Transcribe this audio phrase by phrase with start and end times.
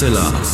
[0.00, 0.49] Hoaxilla.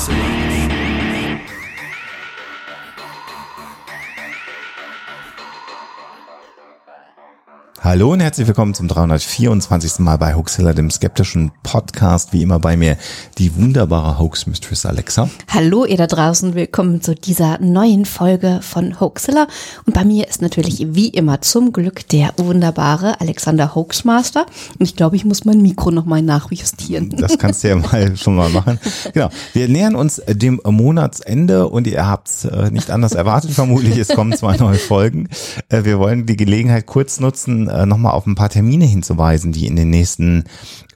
[7.87, 10.01] Hallo und herzlich willkommen zum 324.
[10.01, 12.33] Mal bei Hoaxilla, dem skeptischen Podcast.
[12.33, 12.97] Wie immer bei mir
[13.39, 15.31] die wunderbare Hoax Mistress Alexa.
[15.47, 19.47] Hallo ihr da draußen, willkommen zu dieser neuen Folge von Hoaxilla.
[19.87, 24.47] Und bei mir ist natürlich wie immer zum Glück der wunderbare Alexander Hoaxmaster.
[24.81, 27.15] Und ich glaube, ich muss mein Mikro nochmal nachjustieren.
[27.17, 28.81] Das kannst du ja mal schon mal machen.
[29.13, 33.97] Genau, wir nähern uns dem Monatsende und ihr habt es äh, nicht anders erwartet vermutlich.
[33.97, 35.29] Es kommen zwei neue Folgen.
[35.69, 39.67] Äh, wir wollen die Gelegenheit kurz nutzen, äh, nochmal auf ein paar Termine hinzuweisen, die
[39.67, 40.45] in den nächsten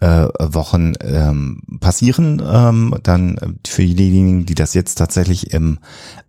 [0.00, 2.42] äh, Wochen ähm, passieren.
[2.44, 5.78] Ähm, dann äh, für diejenigen, die das jetzt tatsächlich im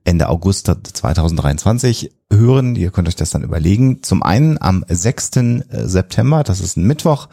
[0.04, 4.02] Ende August 2023 hören, ihr könnt euch das dann überlegen.
[4.02, 5.38] Zum einen am 6.
[5.38, 7.30] Äh, September, das ist ein Mittwoch,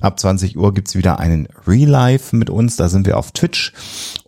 [0.00, 2.76] ab 20 Uhr gibt's wieder einen Real-Life mit uns.
[2.76, 3.72] Da sind wir auf Twitch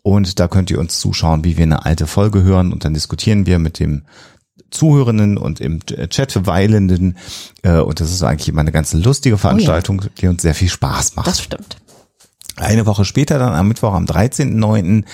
[0.02, 3.46] und da könnt ihr uns zuschauen, wie wir eine alte Folge hören und dann diskutieren
[3.46, 4.02] wir mit dem
[4.72, 7.16] Zuhörenden und im Chat weilenden.
[7.62, 10.10] Äh, und das ist eigentlich immer eine ganz lustige Veranstaltung, oh ja.
[10.20, 11.28] die uns sehr viel Spaß macht.
[11.28, 11.76] Das stimmt.
[12.56, 15.04] Eine Woche später, dann am Mittwoch, am 13.09.,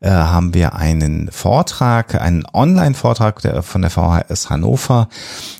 [0.00, 5.08] äh, haben wir einen Vortrag, einen Online-Vortrag von der VHS Hannover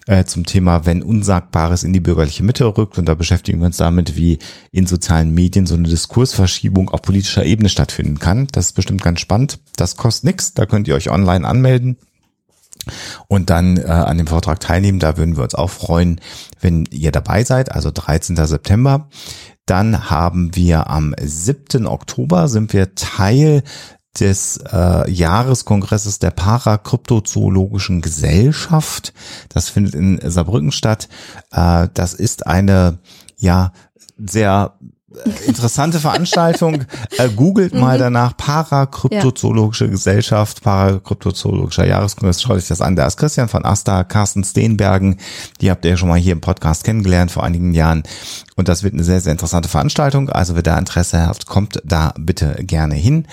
[0.06, 2.98] äh, zum Thema, wenn Unsagbares in die bürgerliche Mitte rückt.
[2.98, 4.38] Und da beschäftigen wir uns damit, wie
[4.70, 8.46] in sozialen Medien so eine Diskursverschiebung auf politischer Ebene stattfinden kann.
[8.52, 9.58] Das ist bestimmt ganz spannend.
[9.74, 10.54] Das kostet nichts.
[10.54, 11.98] Da könnt ihr euch online anmelden
[13.28, 14.98] und dann äh, an dem Vortrag teilnehmen.
[14.98, 16.20] Da würden wir uns auch freuen,
[16.60, 18.36] wenn ihr dabei seid, also 13.
[18.36, 19.08] September.
[19.66, 21.86] Dann haben wir am 7.
[21.86, 23.62] Oktober sind wir Teil
[24.18, 29.12] des äh, Jahreskongresses der Parakryptozoologischen Gesellschaft.
[29.48, 31.08] Das findet in Saarbrücken statt.
[31.50, 32.98] Äh, das ist eine
[33.36, 33.72] ja
[34.16, 34.78] sehr
[35.46, 36.84] interessante Veranstaltung.
[37.16, 38.00] Äh, googelt mal mhm.
[38.00, 39.90] danach Parakryptozoologische ja.
[39.90, 42.42] Gesellschaft, Parakryptozoologischer Jahreskongress.
[42.42, 42.96] Schaut euch das an.
[42.96, 45.18] Da ist Christian von Asta, Carsten Steenbergen.
[45.60, 48.02] Die habt ihr ja schon mal hier im Podcast kennengelernt vor einigen Jahren.
[48.56, 50.28] Und das wird eine sehr, sehr interessante Veranstaltung.
[50.28, 53.26] Also wer da Interesse hat, kommt da bitte gerne hin.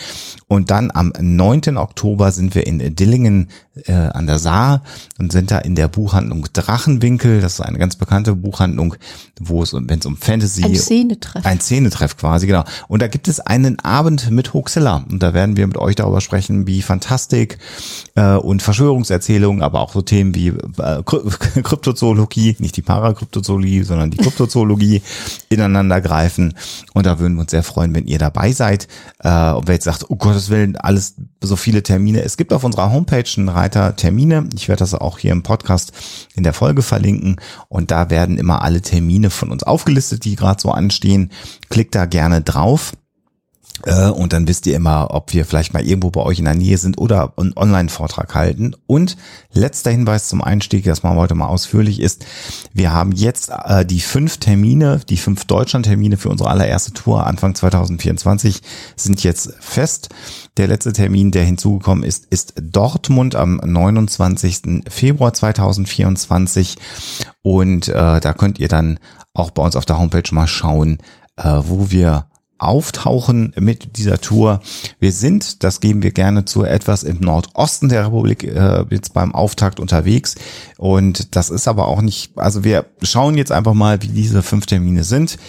[0.48, 1.78] Und dann am 9.
[1.78, 3.50] Oktober sind wir in Dillingen
[3.86, 4.84] äh, an der Saar
[5.20, 7.40] und sind da in der Buchhandlung Drachenwinkel.
[7.40, 8.96] Das ist eine ganz bekannte Buchhandlung,
[9.40, 10.64] wo es, wenn es um Fantasy...
[10.64, 11.46] Ein Szenetreff.
[11.46, 12.66] Ein Szenetreff quasi, genau.
[12.90, 15.06] Und da gibt es einen Abend mit Hoaxilla.
[15.10, 17.60] Und da werden wir mit euch darüber sprechen, wie Fantastik
[18.16, 21.04] äh, und Verschwörungserzählungen, aber auch so Themen wie äh,
[21.64, 25.02] Kryptozoologie, nicht die Parakryptozoologie, sondern die Kryptozoologie
[25.50, 26.56] ineinander greifen.
[26.94, 28.90] Und da würden wir uns sehr freuen, wenn ihr dabei seid.
[29.20, 32.22] Äh, und wer jetzt sagt, oh Gottes Willen, alles so viele Termine.
[32.22, 34.50] Es gibt auf unserer Homepage einen Reiter Termine.
[34.56, 35.94] Ich werde das auch hier im Podcast
[36.36, 37.38] in der Folge verlinken.
[37.70, 41.32] Und da werden immer alle Termine von uns aufgelistet, die gerade so anstehen.
[41.72, 42.94] Klickt da gerne drauf.
[43.86, 46.56] Äh, und dann wisst ihr immer, ob wir vielleicht mal irgendwo bei euch in der
[46.56, 48.76] Nähe sind oder einen Online-Vortrag halten.
[48.88, 49.18] Und
[49.54, 52.26] letzter Hinweis zum Einstieg, das machen wir heute mal ausführlich, ist,
[52.74, 57.56] wir haben jetzt äh, die fünf Termine, die fünf Deutschland-Termine für unsere allererste Tour Anfang
[57.56, 58.62] 2024
[58.96, 60.10] sind jetzt fest.
[60.58, 64.84] Der letzte Termin, der hinzugekommen ist, ist Dortmund am 29.
[64.90, 66.78] Februar 2024.
[67.42, 69.00] Und äh, da könnt ihr dann
[69.34, 70.98] auch bei uns auf der Homepage mal schauen,
[71.38, 72.26] äh, wo wir
[72.62, 74.62] auftauchen mit dieser Tour.
[75.00, 79.34] Wir sind, das geben wir gerne zu, etwas im Nordosten der Republik äh, jetzt beim
[79.34, 80.36] Auftakt unterwegs.
[80.78, 84.68] Und das ist aber auch nicht, also wir schauen jetzt einfach mal, wie diese fünf
[84.68, 85.40] Termine sind.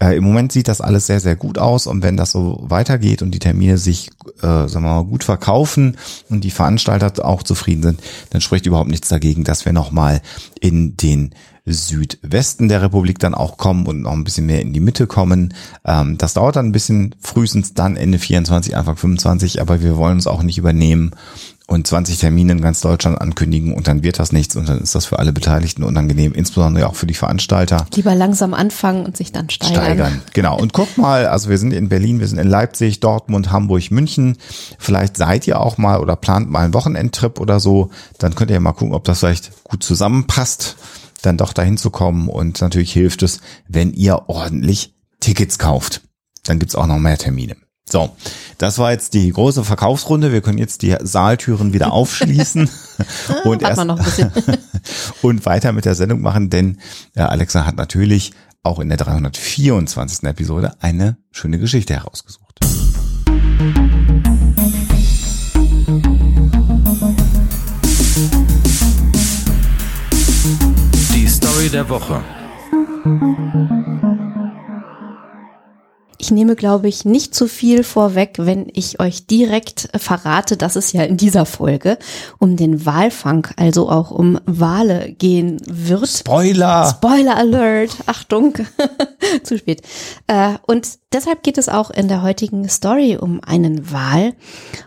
[0.00, 1.88] Äh, Im Moment sieht das alles sehr, sehr gut aus.
[1.88, 5.96] Und wenn das so weitergeht und die Termine sich, äh, sagen wir mal, gut verkaufen
[6.28, 10.22] und die Veranstalter auch zufrieden sind, dann spricht überhaupt nichts dagegen, dass wir nochmal
[10.60, 11.34] in den
[11.74, 15.54] Südwesten der Republik dann auch kommen und noch ein bisschen mehr in die Mitte kommen.
[15.84, 20.14] Ähm, das dauert dann ein bisschen, frühestens dann Ende 24, Anfang 25, aber wir wollen
[20.14, 21.12] uns auch nicht übernehmen
[21.70, 24.96] und 20 Termine in ganz Deutschland ankündigen und dann wird das nichts und dann ist
[24.96, 27.86] das für alle Beteiligten unangenehm, insbesondere auch für die Veranstalter.
[27.94, 29.84] Lieber langsam anfangen und sich dann steigern.
[29.84, 30.58] Steigern, genau.
[30.58, 34.36] Und guckt mal, also wir sind in Berlin, wir sind in Leipzig, Dortmund, Hamburg, München.
[34.80, 37.90] Vielleicht seid ihr auch mal oder plant mal einen Wochenendtrip oder so.
[38.18, 40.76] Dann könnt ihr ja mal gucken, ob das vielleicht gut zusammenpasst
[41.22, 42.28] dann doch dahin zu kommen.
[42.28, 46.02] Und natürlich hilft es, wenn ihr ordentlich Tickets kauft.
[46.44, 47.56] Dann gibt's auch noch mehr Termine.
[47.88, 48.14] So,
[48.58, 50.32] das war jetzt die große Verkaufsrunde.
[50.32, 52.70] Wir können jetzt die Saaltüren wieder aufschließen
[53.44, 53.80] und, erst
[55.22, 56.78] und weiter mit der Sendung machen, denn
[57.16, 58.32] äh, Alexa hat natürlich
[58.62, 60.22] auch in der 324.
[60.24, 62.60] Episode eine schöne Geschichte herausgesucht.
[71.68, 72.22] Der Woche.
[76.30, 80.92] ich nehme, glaube ich, nicht zu viel vorweg, wenn ich euch direkt verrate, dass es
[80.92, 81.98] ja in dieser Folge
[82.38, 86.06] um den Walfang, also auch um Wale gehen wird.
[86.06, 86.88] Spoiler!
[86.88, 87.90] Spoiler Alert!
[88.06, 88.54] Achtung!
[89.42, 89.82] zu spät.
[90.28, 94.34] Äh, und deshalb geht es auch in der heutigen Story um einen Wal.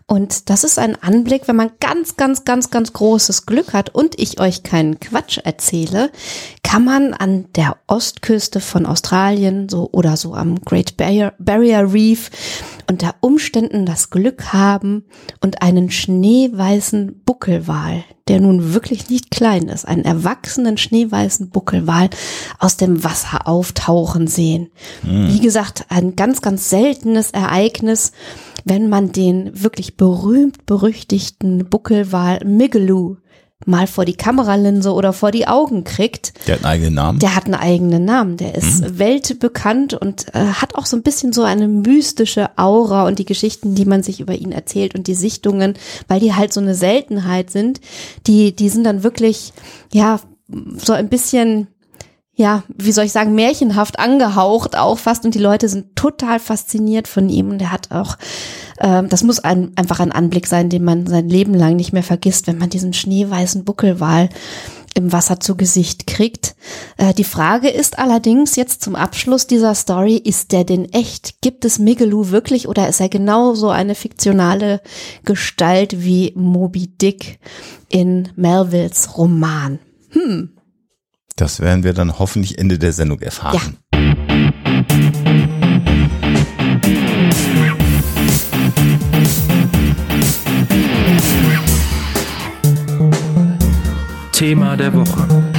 [0.07, 4.19] Und das ist ein Anblick, wenn man ganz, ganz, ganz, ganz großes Glück hat und
[4.19, 6.11] ich euch keinen Quatsch erzähle,
[6.63, 12.31] kann man an der Ostküste von Australien so oder so am Great Barrier, Barrier Reef
[12.89, 15.05] unter Umständen das Glück haben
[15.41, 22.09] und einen schneeweißen Buckelwal, der nun wirklich nicht klein ist, einen erwachsenen schneeweißen Buckelwal
[22.57, 24.71] aus dem Wasser auftauchen sehen.
[25.03, 25.27] Mhm.
[25.27, 28.13] Wie gesagt, ein ganz, ganz seltenes Ereignis,
[28.65, 33.17] wenn man den wirklich berühmt berüchtigten Buckelwal Migaloo
[33.65, 36.33] mal vor die Kameralinse oder vor die Augen kriegt.
[36.47, 37.19] Der hat einen eigenen Namen.
[37.19, 38.37] Der hat einen eigenen Namen.
[38.37, 38.99] Der ist mhm.
[38.99, 43.75] weltbekannt und äh, hat auch so ein bisschen so eine mystische Aura und die Geschichten,
[43.75, 45.75] die man sich über ihn erzählt und die Sichtungen,
[46.07, 47.81] weil die halt so eine Seltenheit sind,
[48.27, 49.53] die, die sind dann wirklich,
[49.91, 50.19] ja,
[50.77, 51.67] so ein bisschen
[52.35, 57.07] ja, wie soll ich sagen, märchenhaft angehaucht auch fast und die Leute sind total fasziniert
[57.07, 58.17] von ihm und er hat auch,
[58.77, 62.03] äh, das muss ein, einfach ein Anblick sein, den man sein Leben lang nicht mehr
[62.03, 64.29] vergisst, wenn man diesen schneeweißen Buckelwal
[64.95, 66.55] im Wasser zu Gesicht kriegt.
[66.97, 71.41] Äh, die Frage ist allerdings jetzt zum Abschluss dieser Story, ist der denn echt?
[71.41, 74.81] Gibt es Migaloo wirklich oder ist er genauso eine fiktionale
[75.23, 77.39] Gestalt wie Moby Dick
[77.89, 79.77] in Melvilles Roman?
[80.09, 80.49] Hm.
[81.35, 83.77] Das werden wir dann hoffentlich Ende der Sendung erfahren.
[83.93, 84.03] Ja.
[94.31, 95.52] Thema der Woche.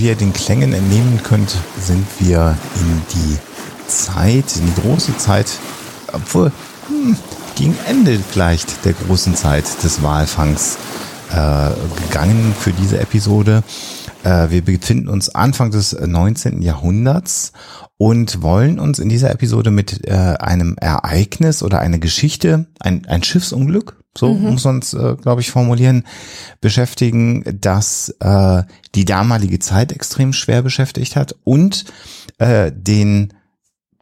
[0.00, 3.38] Wie ihr den Klängen entnehmen könnt, sind wir in die
[3.86, 5.46] Zeit, in die große Zeit,
[6.10, 6.50] obwohl
[6.88, 7.16] hm,
[7.54, 10.78] gegen Ende gleicht der großen Zeit des Walfangs
[11.30, 11.70] äh,
[12.06, 13.62] gegangen für diese Episode.
[14.24, 16.62] Äh, wir befinden uns Anfang des 19.
[16.62, 17.52] Jahrhunderts
[17.96, 23.22] und wollen uns in dieser Episode mit äh, einem Ereignis oder einer Geschichte, ein, ein
[23.22, 24.52] Schiffsunglück, so mhm.
[24.52, 26.04] muss man es, äh, glaube ich, formulieren,
[26.60, 28.62] beschäftigen, dass äh,
[28.94, 31.84] die damalige Zeit extrem schwer beschäftigt hat und
[32.38, 33.34] äh, den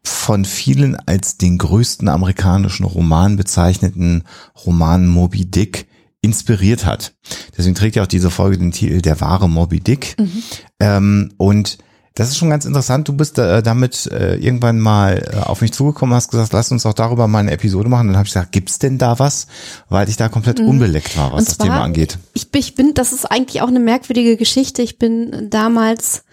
[0.02, 4.24] von vielen als den größten amerikanischen Roman bezeichneten
[4.64, 5.86] Roman Moby Dick
[6.20, 7.14] inspiriert hat.
[7.56, 10.16] Deswegen trägt ja auch diese Folge den Titel Der wahre Moby Dick.
[10.18, 10.42] Mhm.
[10.80, 11.78] Ähm, und
[12.18, 13.06] das ist schon ganz interessant.
[13.06, 16.84] Du bist äh, damit äh, irgendwann mal äh, auf mich zugekommen, hast gesagt, lass uns
[16.84, 18.08] auch darüber mal eine Episode machen.
[18.08, 19.46] Dann habe ich gesagt, gibt's denn da was?
[19.88, 20.66] Weil ich da komplett mhm.
[20.66, 22.18] unbeleckt war, was zwar, das Thema angeht.
[22.34, 24.82] Ich, ich bin, das ist eigentlich auch eine merkwürdige Geschichte.
[24.82, 26.24] Ich bin damals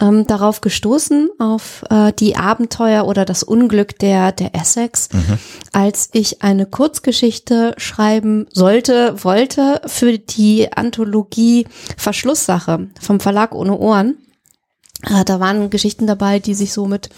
[0.00, 5.38] ähm, darauf gestoßen, auf äh, die Abenteuer oder das Unglück der, der Essex, mhm.
[5.72, 14.16] als ich eine Kurzgeschichte schreiben sollte, wollte für die Anthologie Verschlusssache vom Verlag ohne Ohren.
[15.02, 17.10] Äh, da waren Geschichten dabei, die sich so mit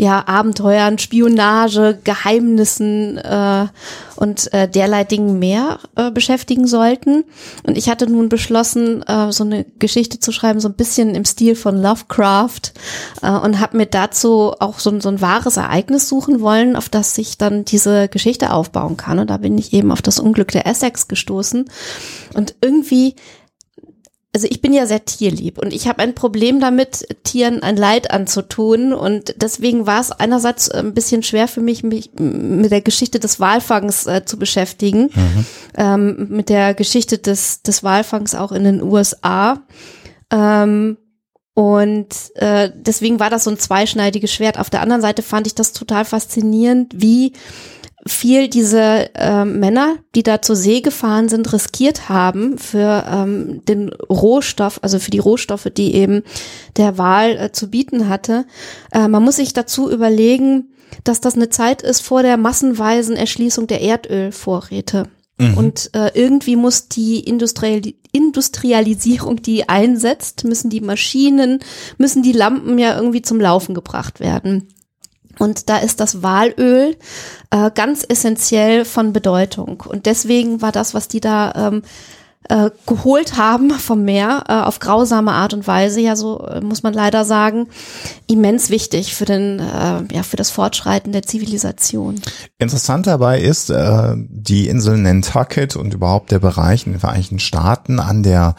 [0.00, 3.66] ja, Abenteuern, Spionage, Geheimnissen äh,
[4.14, 7.24] und äh, derlei Dingen mehr äh, beschäftigen sollten.
[7.64, 11.24] Und ich hatte nun beschlossen, äh, so eine Geschichte zu schreiben, so ein bisschen im
[11.24, 12.74] Stil von Lovecraft
[13.22, 17.16] äh, und habe mir dazu auch so, so ein wahres Ereignis suchen wollen, auf das
[17.16, 19.18] sich dann diese Geschichte aufbauen kann.
[19.18, 21.68] Und da bin ich eben auf das Unglück der Essex gestoßen.
[22.34, 23.16] Und irgendwie
[24.38, 28.12] also ich bin ja sehr tierlieb und ich habe ein Problem damit, Tieren ein Leid
[28.12, 33.18] anzutun und deswegen war es einerseits ein bisschen schwer für mich, mich mit der Geschichte
[33.18, 35.46] des Walfangs äh, zu beschäftigen, mhm.
[35.76, 39.60] ähm, mit der Geschichte des, des Walfangs auch in den USA.
[40.30, 40.98] Ähm,
[41.54, 44.56] und äh, deswegen war das so ein zweischneidiges Schwert.
[44.56, 47.32] Auf der anderen Seite fand ich das total faszinierend, wie
[48.06, 53.90] viel diese äh, Männer, die da zur See gefahren sind, riskiert haben für ähm, den
[53.90, 56.22] Rohstoff, also für die Rohstoffe, die eben
[56.76, 58.46] der Wahl äh, zu bieten hatte.
[58.92, 60.70] Äh, man muss sich dazu überlegen,
[61.04, 65.08] dass das eine Zeit ist vor der massenweisen Erschließung der Erdölvorräte.
[65.38, 65.54] Mhm.
[65.56, 71.60] Und äh, irgendwie muss die Industrial Industrialisierung, die einsetzt, müssen die Maschinen,
[71.98, 74.68] müssen die Lampen ja irgendwie zum Laufen gebracht werden.
[75.38, 76.96] Und da ist das Walöl
[77.50, 79.82] äh, ganz essentiell von Bedeutung.
[79.86, 81.82] Und deswegen war das, was die da ähm,
[82.48, 86.82] äh, geholt haben vom Meer äh, auf grausame Art und Weise, ja so äh, muss
[86.82, 87.68] man leider sagen,
[88.26, 92.20] immens wichtig für den äh, ja für das Fortschreiten der Zivilisation.
[92.58, 98.00] Interessant dabei ist äh, die Insel Nantucket und überhaupt der Bereich in den Vereinigten Staaten
[98.00, 98.54] an der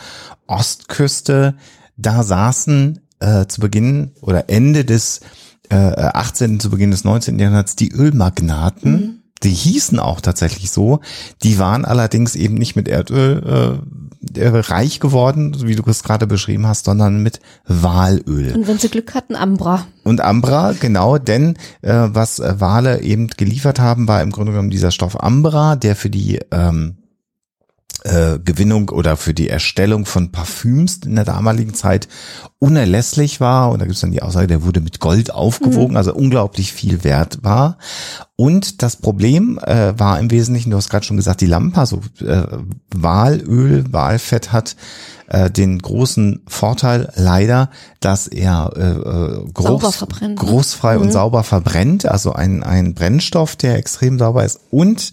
[0.46, 1.56] Ostküste.
[1.98, 5.22] Da saßen äh, zu Beginn oder Ende des
[5.70, 6.60] äh, 18.
[6.60, 7.40] zu Beginn des 19.
[7.40, 8.92] Jahrhunderts die Ölmagnaten.
[8.92, 11.00] Mhm die hießen auch tatsächlich so.
[11.44, 13.80] Die waren allerdings eben nicht mit Erdöl
[14.36, 18.54] äh, reich geworden, wie du es gerade beschrieben hast, sondern mit Walöl.
[18.54, 19.88] Und wenn sie Glück hatten, Ambra.
[20.04, 24.92] Und Ambra, genau, denn äh, was Wale eben geliefert haben, war im Grunde genommen dieser
[24.92, 26.98] Stoff Ambra, der für die ähm,
[28.04, 32.08] äh, Gewinnung oder für die Erstellung von Parfüms in der damaligen Zeit
[32.60, 33.72] unerlässlich war.
[33.72, 35.98] Und da gibt es dann die Aussage, der wurde mit Gold aufgewogen, mhm.
[35.98, 37.78] also unglaublich viel wert war.
[38.36, 42.02] Und das Problem äh, war im Wesentlichen, du hast gerade schon gesagt, die Lampe, also
[42.22, 42.44] äh,
[42.94, 44.76] Walöl, Walfett hat
[45.28, 50.36] äh, den großen Vorteil leider, dass er äh, äh groß, ne?
[50.36, 51.04] großfrei mhm.
[51.04, 55.12] und sauber verbrennt, also ein, ein Brennstoff, der extrem sauber ist und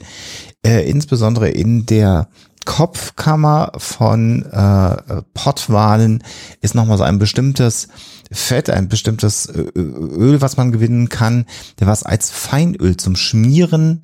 [0.64, 2.28] äh, insbesondere in der
[2.66, 6.23] Kopfkammer von äh, Pottwalen
[6.61, 7.88] ist nochmal so ein bestimmtes
[8.30, 11.46] Fett, ein bestimmtes äh, Öl, was man gewinnen kann,
[11.80, 14.02] der was als Feinöl zum Schmieren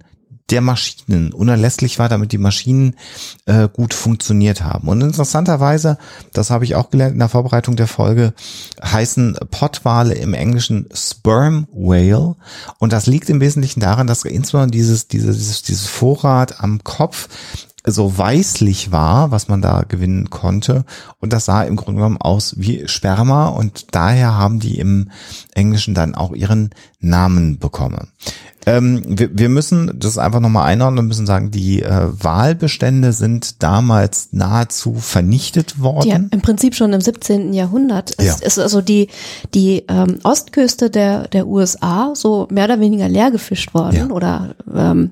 [0.50, 2.94] der Maschinen unerlässlich war, damit die Maschinen
[3.46, 4.88] äh, gut funktioniert haben.
[4.88, 5.98] Und interessanterweise,
[6.32, 8.34] das habe ich auch gelernt in der Vorbereitung der Folge,
[8.82, 12.36] heißen Pottwale im Englischen Sperm Whale.
[12.78, 17.28] Und das liegt im Wesentlichen daran, dass insbesondere dieses, dieses, dieses Vorrat am Kopf
[17.84, 20.84] so weißlich war, was man da gewinnen konnte.
[21.20, 25.10] Und das sah im Grunde genommen aus wie Sperma und daher haben die im
[25.54, 26.70] Englischen dann auch ihren
[27.00, 28.08] Namen bekommen.
[28.64, 33.62] Ähm, wir, wir müssen das einfach nochmal einordnen und müssen sagen, die äh, Wahlbestände sind
[33.62, 36.08] damals nahezu vernichtet worden.
[36.08, 37.52] Ja, im Prinzip schon im 17.
[37.52, 38.14] Jahrhundert.
[38.18, 38.34] Es ja.
[38.40, 39.08] ist also die,
[39.54, 44.14] die ähm, Ostküste der, der USA so mehr oder weniger leer gefischt worden ja.
[44.14, 45.10] oder ähm,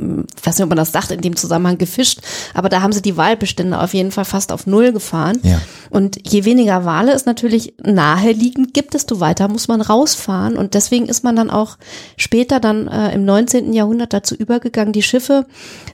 [0.00, 2.20] ich weiß nicht, ob man das sagt, in dem Zusammenhang gefischt,
[2.54, 5.38] aber da haben sie die Wahlbestände auf jeden Fall fast auf Null gefahren.
[5.42, 5.60] Ja.
[5.90, 10.56] Und je weniger Wale es natürlich naheliegend gibt, desto weiter muss man rausfahren.
[10.56, 11.76] Und deswegen ist man dann auch
[12.16, 13.72] später dann äh, im 19.
[13.72, 15.46] Jahrhundert dazu übergegangen, die Schiffe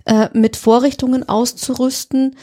[0.05, 2.37] äh, mit Vorrichtungen auszurüsten,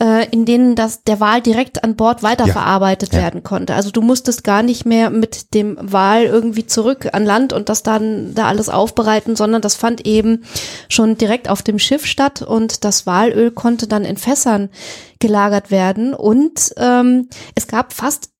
[0.00, 3.20] äh, in denen das der Wal direkt an Bord weiterverarbeitet ja.
[3.20, 3.74] werden konnte.
[3.74, 7.82] Also du musstest gar nicht mehr mit dem Wal irgendwie zurück an Land und das
[7.82, 10.44] dann da alles aufbereiten, sondern das fand eben
[10.88, 14.70] schon direkt auf dem Schiff statt und das Walöl konnte dann in Fässern
[15.18, 18.30] gelagert werden und ähm, es gab fast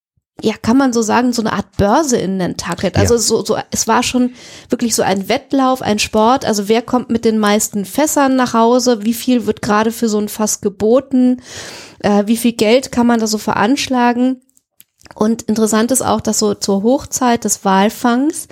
[0.42, 2.96] ja, kann man so sagen, so eine Art Börse in Nantucket.
[2.96, 3.20] Also ja.
[3.20, 4.34] so, so, es war schon
[4.68, 6.44] wirklich so ein Wettlauf, ein Sport.
[6.44, 9.04] Also wer kommt mit den meisten Fässern nach Hause?
[9.04, 11.40] Wie viel wird gerade für so ein Fass geboten?
[12.00, 14.42] Äh, wie viel Geld kann man da so veranschlagen?
[15.14, 18.48] Und interessant ist auch, dass so zur Hochzeit des Walfangs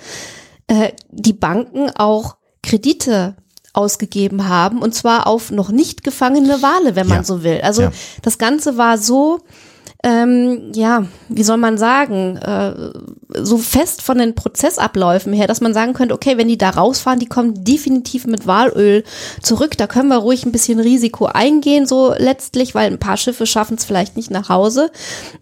[0.67, 3.35] äh, die Banken auch Kredite
[3.73, 7.23] ausgegeben haben und zwar auf noch nicht gefangene Wale, wenn man ja.
[7.23, 7.59] so will.
[7.61, 7.91] Also ja.
[8.21, 9.41] das Ganze war so
[10.05, 12.91] ähm, ja, wie soll man sagen, äh,
[13.33, 17.17] so fest von den Prozessabläufen her, dass man sagen könnte, okay, wenn die da rausfahren,
[17.17, 19.03] die kommen definitiv mit Walöl
[19.41, 19.75] zurück.
[19.77, 23.77] Da können wir ruhig ein bisschen Risiko eingehen, so letztlich, weil ein paar Schiffe schaffen
[23.77, 24.91] es vielleicht nicht nach Hause.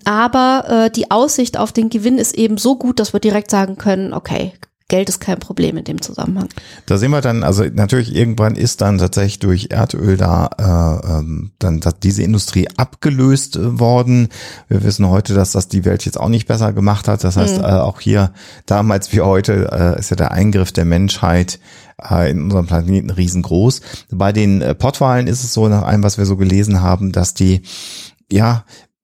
[0.05, 3.77] Aber äh, die Aussicht auf den Gewinn ist eben so gut, dass wir direkt sagen
[3.77, 4.53] können, okay,
[4.93, 6.49] Geld ist kein Problem in dem Zusammenhang.
[6.85, 11.49] Da sehen wir dann, also natürlich irgendwann ist dann tatsächlich durch Erdöl da äh, ähm,
[11.57, 14.27] dann diese Industrie abgelöst äh, worden.
[14.67, 17.23] Wir wissen heute, dass das die Welt jetzt auch nicht besser gemacht hat.
[17.23, 17.63] Das heißt, mhm.
[17.63, 18.33] äh, auch hier
[18.67, 21.59] damals wie heute äh, ist ja der Eingriff der Menschheit
[22.07, 23.81] äh, in unserem Planeten riesengroß.
[24.11, 27.33] Bei den äh, Pottwalen ist es so, nach allem, was wir so gelesen haben, dass
[27.33, 27.63] die
[28.31, 28.63] ja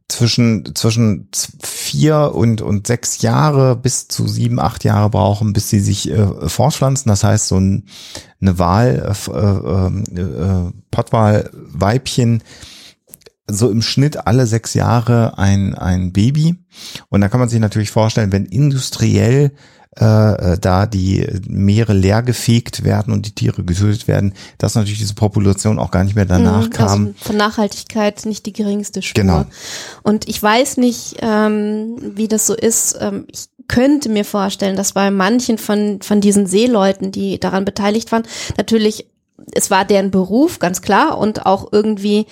[0.09, 1.29] zwischen, zwischen
[1.63, 6.49] vier und, und sechs Jahre bis zu sieben, acht Jahre brauchen, bis sie sich äh,
[6.49, 7.09] fortpflanzen.
[7.09, 7.85] Das heißt, so ein,
[8.41, 12.43] eine Wahl, äh, äh, äh, Pottwahl-Weibchen,
[13.47, 16.55] so im Schnitt alle sechs Jahre ein, ein Baby.
[17.09, 19.53] Und da kann man sich natürlich vorstellen, wenn industriell
[19.99, 24.99] äh, äh, da die Meere leer gefegt werden und die Tiere getötet werden, dass natürlich
[24.99, 27.07] diese Population auch gar nicht mehr danach mhm, kam.
[27.07, 29.21] Also von Nachhaltigkeit nicht die geringste Spur.
[29.21, 29.45] Genau.
[30.03, 32.97] Und ich weiß nicht, ähm, wie das so ist.
[33.01, 38.11] Ähm, ich könnte mir vorstellen, dass bei manchen von, von diesen Seeleuten, die daran beteiligt
[38.11, 38.23] waren,
[38.57, 39.05] natürlich
[39.53, 42.25] es war deren Beruf, ganz klar, und auch irgendwie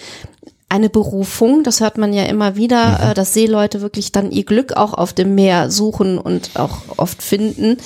[0.69, 1.63] eine Berufung.
[1.63, 3.11] Das hört man ja immer wieder, mhm.
[3.11, 7.21] äh, dass Seeleute wirklich dann ihr Glück auch auf dem Meer suchen und auch oft
[7.21, 7.77] finden.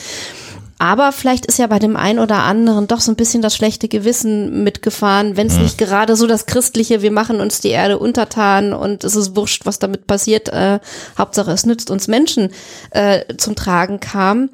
[0.82, 3.88] Aber vielleicht ist ja bei dem einen oder anderen doch so ein bisschen das schlechte
[3.88, 5.62] Gewissen mitgefahren, wenn es Hm.
[5.64, 9.68] nicht gerade so das christliche, wir machen uns die Erde untertan und es ist wurscht,
[9.68, 10.80] was damit passiert, äh,
[11.20, 12.50] Hauptsache es nützt uns Menschen
[12.90, 14.50] äh, zum Tragen kam.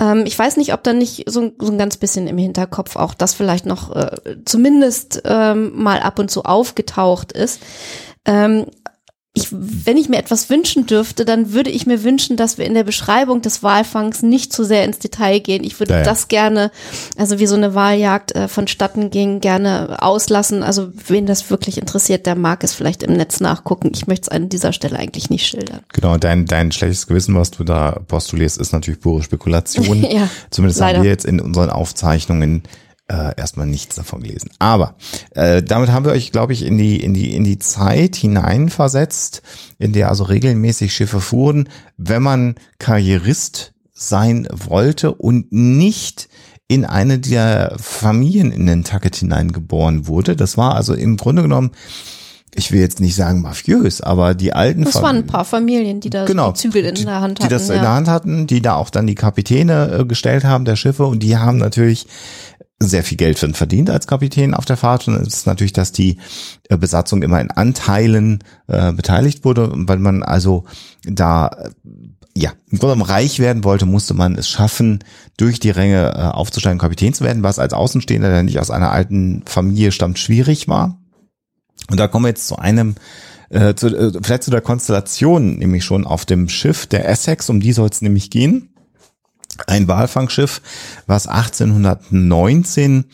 [0.00, 2.96] Ähm, ich weiß nicht, ob da nicht so, ein- so ein ganz bisschen im Hinterkopf
[2.96, 7.60] auch das vielleicht noch äh, zumindest ähm, mal ab und zu aufgetaucht ist.
[8.24, 8.66] Ähm,
[9.38, 12.74] ich, wenn ich mir etwas wünschen dürfte, dann würde ich mir wünschen, dass wir in
[12.74, 15.64] der Beschreibung des Walfangs nicht zu sehr ins Detail gehen.
[15.64, 16.04] Ich würde Ja, ja.
[16.04, 16.70] das gerne,
[17.16, 20.62] also wie so eine Wahljagd äh, vonstatten ging, gerne auslassen.
[20.62, 23.92] Also wen das wirklich interessiert, der mag es vielleicht im Netz nachgucken.
[23.94, 25.80] Ich möchte es an dieser Stelle eigentlich nicht schildern.
[25.92, 30.02] Genau, dein, dein schlechtes Gewissen, was du da postulierst, ist natürlich pure Spekulation.
[30.10, 30.98] Ja, Zumindest leider.
[30.98, 32.62] haben wir jetzt in unseren Aufzeichnungen
[33.08, 34.50] äh, erstmal nichts davon gelesen.
[34.58, 34.94] Aber
[35.34, 39.42] äh, damit haben wir euch, glaube ich, in die, in die, in die Zeit hineinversetzt,
[39.78, 46.28] in der also regelmäßig Schiffe fuhren, wenn man Karrierist sein wollte und nicht
[46.68, 50.36] in eine der Familien in Nantucket hineingeboren wurde.
[50.36, 51.70] Das war also im Grunde genommen,
[52.54, 56.00] ich will jetzt nicht sagen mafiös, aber die alten Das Fam- waren ein paar Familien,
[56.00, 57.54] die da genau, die Zügel in die, der Hand die hatten.
[57.54, 57.74] das ja.
[57.74, 61.06] in der Hand hatten, die da auch dann die Kapitäne äh, gestellt haben der Schiffe
[61.06, 62.06] und die haben natürlich
[62.80, 66.18] sehr viel Geld verdient als Kapitän auf der Fahrt und es ist natürlich, dass die
[66.68, 70.64] äh, Besatzung immer in Anteilen äh, beteiligt wurde weil man also
[71.04, 71.70] da äh,
[72.38, 75.00] ja, im Grunde genommen reich werden wollte, musste man es schaffen,
[75.36, 78.92] durch die Ränge äh, aufzusteigen, Kapitän zu werden, was als Außenstehender, der nicht aus einer
[78.92, 81.00] alten Familie stammt, schwierig war.
[81.90, 82.94] Und da kommen wir jetzt zu einem,
[83.50, 87.60] äh, zu, äh, vielleicht zu der Konstellation, nämlich schon auf dem Schiff der Essex, um
[87.60, 88.70] die soll es nämlich gehen.
[89.66, 90.62] Ein Walfangschiff,
[91.06, 93.04] was 1819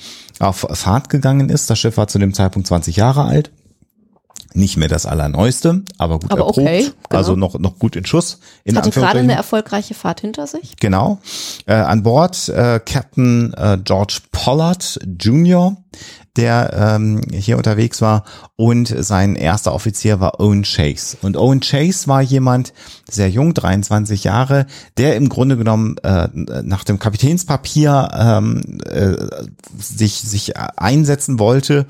[0.41, 1.71] auf Fahrt gegangen ist.
[1.71, 3.51] Das Schiff war zu dem Zeitpunkt 20 Jahre alt.
[4.57, 6.59] Nicht mehr das allerneueste, aber gut Aber erprobt.
[6.59, 6.95] okay, genau.
[7.19, 8.39] Also noch, noch gut in Schuss.
[8.63, 10.77] In Hatte gerade eine erfolgreiche Fahrt hinter sich.
[10.79, 11.19] Genau.
[11.67, 15.77] Äh, an Bord äh, Captain äh, George Pollard Jr.,
[16.37, 18.25] der ähm, hier unterwegs war
[18.57, 21.17] und sein erster Offizier war Owen Chase.
[21.23, 22.73] Und Owen Chase war jemand,
[23.09, 24.67] sehr jung, 23 Jahre,
[24.97, 26.29] der im Grunde genommen äh,
[26.63, 29.15] nach dem Kapitänspapier ähm, äh,
[29.79, 31.87] sich, sich einsetzen wollte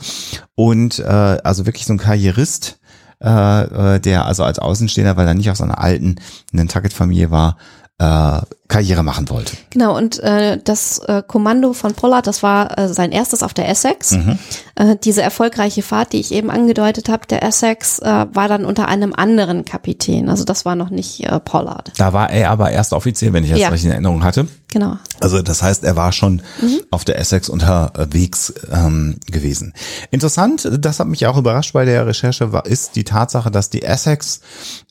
[0.55, 2.79] und äh, also wirklich so ein Karrierist,
[3.23, 6.17] äh, äh, der also als Außenstehender, weil er nicht aus einer alten
[6.53, 7.57] Nantucket-Familie war,
[7.99, 9.57] äh, Karriere machen wollte.
[9.71, 13.69] Genau, und äh, das äh, Kommando von Pollard, das war äh, sein erstes auf der
[13.69, 14.13] Essex.
[14.13, 14.39] Mhm.
[14.77, 18.89] Äh, diese erfolgreiche Fahrt, die ich eben angedeutet habe, der Essex, äh, war dann unter
[18.89, 20.31] einem anderen Kapitän.
[20.31, 21.93] Also das war noch nicht äh, Pollard.
[21.99, 23.69] Da war er aber erster Offizier, wenn ich das Ja.
[23.69, 24.49] richtig in Erinnerung hatte.
[24.73, 24.97] Genau.
[25.21, 26.43] Also das heißt, er war schon
[26.91, 29.73] auf der Essex unterwegs ähm, gewesen.
[30.11, 33.83] Interessant, das hat mich auch überrascht bei der Recherche, war, ist die Tatsache, dass die
[33.83, 34.41] Essex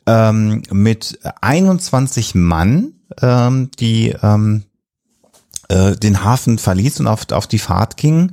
[0.06, 4.64] ähm, mit 21 Mann, ähm, die ähm,
[5.70, 8.32] äh, den Hafen verließ und auf, auf die Fahrt ging.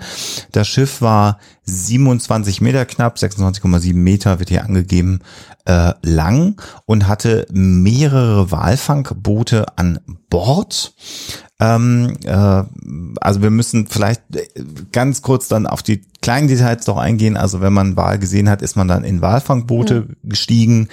[0.52, 5.20] Das Schiff war 27 Meter knapp, 26,7 Meter wird hier angegeben,
[5.64, 10.92] äh, lang und hatte mehrere Walfangboote an Bord.
[11.60, 12.64] Ähm, äh,
[13.20, 14.48] also wir müssen vielleicht äh,
[14.92, 17.36] ganz kurz dann auf die kleinen Details doch eingehen.
[17.36, 20.88] Also wenn man Wal gesehen hat, ist man dann in Walfangboote gestiegen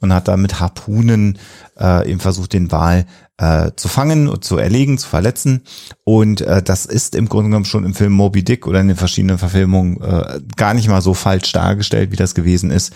[0.00, 1.38] und hat dann mit Harpunen
[1.78, 3.06] äh, eben versucht, den Wal
[3.40, 5.62] äh, zu fangen und zu erlegen, zu verletzen.
[6.04, 8.98] Und äh, das ist im Grunde genommen schon im Film Moby Dick oder in den
[8.98, 12.92] verschiedenen Verfilmungen äh, gar nicht mal so falsch dargestellt, wie das gewesen ist.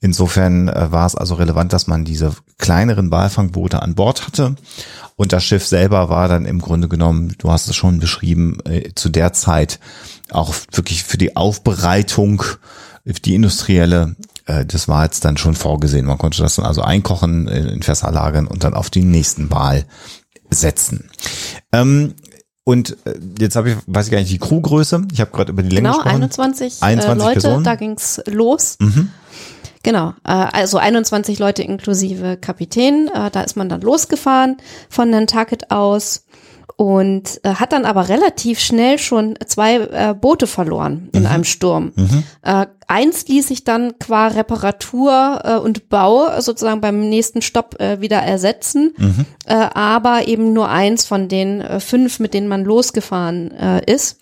[0.00, 4.56] Insofern äh, war es also relevant, dass man diese kleineren Walfangboote an Bord hatte.
[5.16, 8.90] Und das Schiff selber war dann im Grunde genommen, du hast es schon beschrieben, äh,
[8.94, 9.80] zu der Zeit
[10.30, 12.42] auch wirklich für die Aufbereitung,
[13.24, 16.06] die industrielle, das war jetzt dann schon vorgesehen.
[16.06, 19.50] Man konnte das dann also einkochen, äh, in Fässer lagern und dann auf die nächsten
[19.50, 19.84] Wal
[20.50, 21.10] setzen.
[21.72, 22.14] Ähm,
[22.64, 25.06] und äh, jetzt habe ich, weiß ich gar nicht, die Crewgröße.
[25.12, 26.14] Ich habe gerade über die Länge Genau, gesprochen.
[26.22, 27.64] 21, 21 äh, Leute, Personen.
[27.64, 28.76] da ging's los.
[28.80, 29.10] Mhm.
[29.84, 33.08] Genau, äh, also 21 Leute inklusive Kapitän.
[33.14, 34.56] Äh, da ist man dann losgefahren
[34.90, 36.24] von Nantucket aus
[36.76, 41.92] und äh, hat dann aber relativ schnell schon zwei äh, Boote verloren in einem Sturm.
[42.42, 48.00] Äh, eins ließ sich dann qua Reparatur äh, und Bau sozusagen beim nächsten Stopp äh,
[48.00, 48.94] wieder ersetzen,
[49.46, 54.18] äh, aber eben nur eins von den äh, fünf, mit denen man losgefahren äh, ist.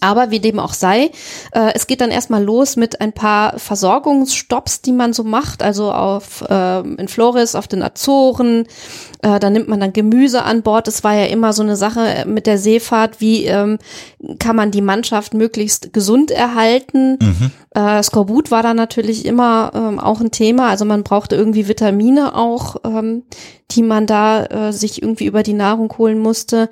[0.00, 1.10] Aber wie dem auch sei,
[1.52, 5.92] äh, es geht dann erstmal los mit ein paar Versorgungsstopps, die man so macht, also
[5.92, 8.66] auf ähm, in Flores, auf den Azoren.
[9.22, 10.88] Äh, da nimmt man dann Gemüse an Bord.
[10.88, 13.78] Es war ja immer so eine Sache mit der Seefahrt, wie ähm,
[14.38, 17.18] kann man die Mannschaft möglichst gesund erhalten.
[17.76, 20.70] Äh, Skorbut war da natürlich immer ähm, auch ein Thema.
[20.70, 23.24] Also man brauchte irgendwie Vitamine auch, ähm,
[23.72, 26.70] die man da äh, sich irgendwie über die Nahrung holen musste.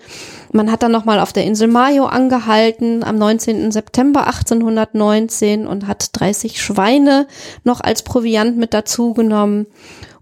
[0.53, 3.71] Man hat dann nochmal auf der Insel Mayo angehalten am 19.
[3.71, 7.27] September 1819 und hat 30 Schweine
[7.65, 9.67] noch als Proviant mit dazu genommen.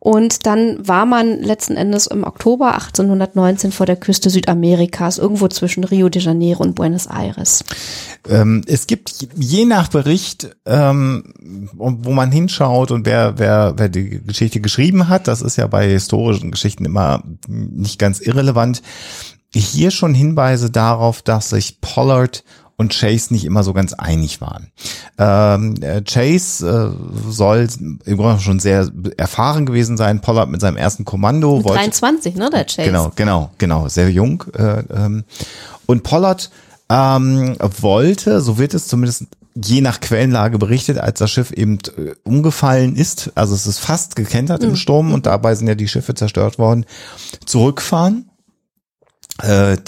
[0.04, 5.84] Und dann war man letzten Endes im Oktober 1819 vor der Küste Südamerikas, irgendwo zwischen
[5.84, 7.62] Rio de Janeiro und Buenos Aires.
[8.28, 11.32] Ähm, es gibt je nach Bericht, ähm,
[11.72, 15.88] wo man hinschaut und wer, wer, wer die Geschichte geschrieben hat, das ist ja bei
[15.88, 18.82] historischen Geschichten immer nicht ganz irrelevant,
[19.54, 22.42] hier schon Hinweise darauf, dass sich Pollard
[22.82, 24.70] und Chase nicht immer so ganz einig waren.
[25.18, 30.20] Ähm, äh, Chase äh, soll im Grunde schon sehr erfahren gewesen sein.
[30.20, 31.56] Pollard mit seinem ersten Kommando.
[31.56, 32.84] Mit wollte, 23, ne, der Chase.
[32.84, 34.44] Genau, genau, genau, sehr jung.
[34.56, 35.24] Äh, ähm,
[35.86, 36.50] und Pollard
[36.90, 42.14] ähm, wollte, so wird es zumindest je nach Quellenlage berichtet, als das Schiff eben äh,
[42.24, 44.70] umgefallen ist, also es ist fast gekentert mhm.
[44.70, 46.86] im Sturm und dabei sind ja die Schiffe zerstört worden,
[47.44, 48.30] zurückfahren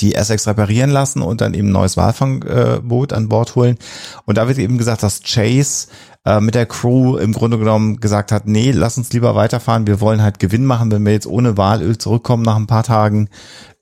[0.01, 3.79] die Essex reparieren lassen und dann eben ein neues Walfangboot an Bord holen.
[4.25, 5.89] Und da wird eben gesagt, dass Chase
[6.25, 10.01] äh, mit der Crew im Grunde genommen gesagt hat, nee, lass uns lieber weiterfahren, wir
[10.01, 13.29] wollen halt Gewinn machen, wenn wir jetzt ohne Walöl zurückkommen nach ein paar Tagen.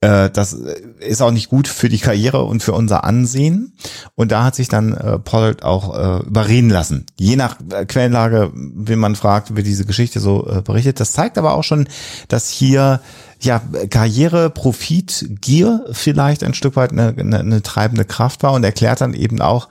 [0.03, 0.53] Äh, das
[0.99, 3.73] ist auch nicht gut für die Karriere und für unser Ansehen.
[4.17, 7.07] Und da hat sich dann äh, Pollard auch äh, überreden lassen.
[7.19, 10.99] Je nach äh, Quellenlage, wenn man fragt, wird diese Geschichte so äh, berichtet.
[10.99, 11.88] Das zeigt aber auch schon,
[12.27, 13.01] dass hier
[13.41, 13.61] ja,
[13.91, 19.01] Karriere, Profit, Gier vielleicht ein Stück weit eine, eine, eine treibende Kraft war und erklärt
[19.01, 19.69] dann eben auch,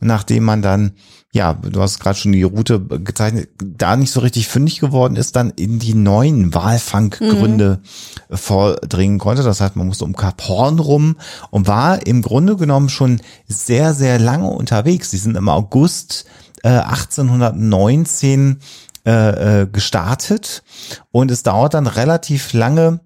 [0.00, 0.92] nachdem man dann
[1.32, 5.36] ja, du hast gerade schon die Route gezeichnet, da nicht so richtig fündig geworden ist,
[5.36, 7.80] dann in die neuen Walfanggründe
[8.30, 8.36] mhm.
[8.36, 9.42] vordringen konnte.
[9.42, 11.16] Das heißt, man musste um Kap Horn rum
[11.50, 15.10] und war im Grunde genommen schon sehr, sehr lange unterwegs.
[15.10, 16.24] Die sind im August
[16.62, 18.60] äh, 1819
[19.04, 20.62] äh, äh, gestartet
[21.10, 23.00] und es dauert dann relativ lange,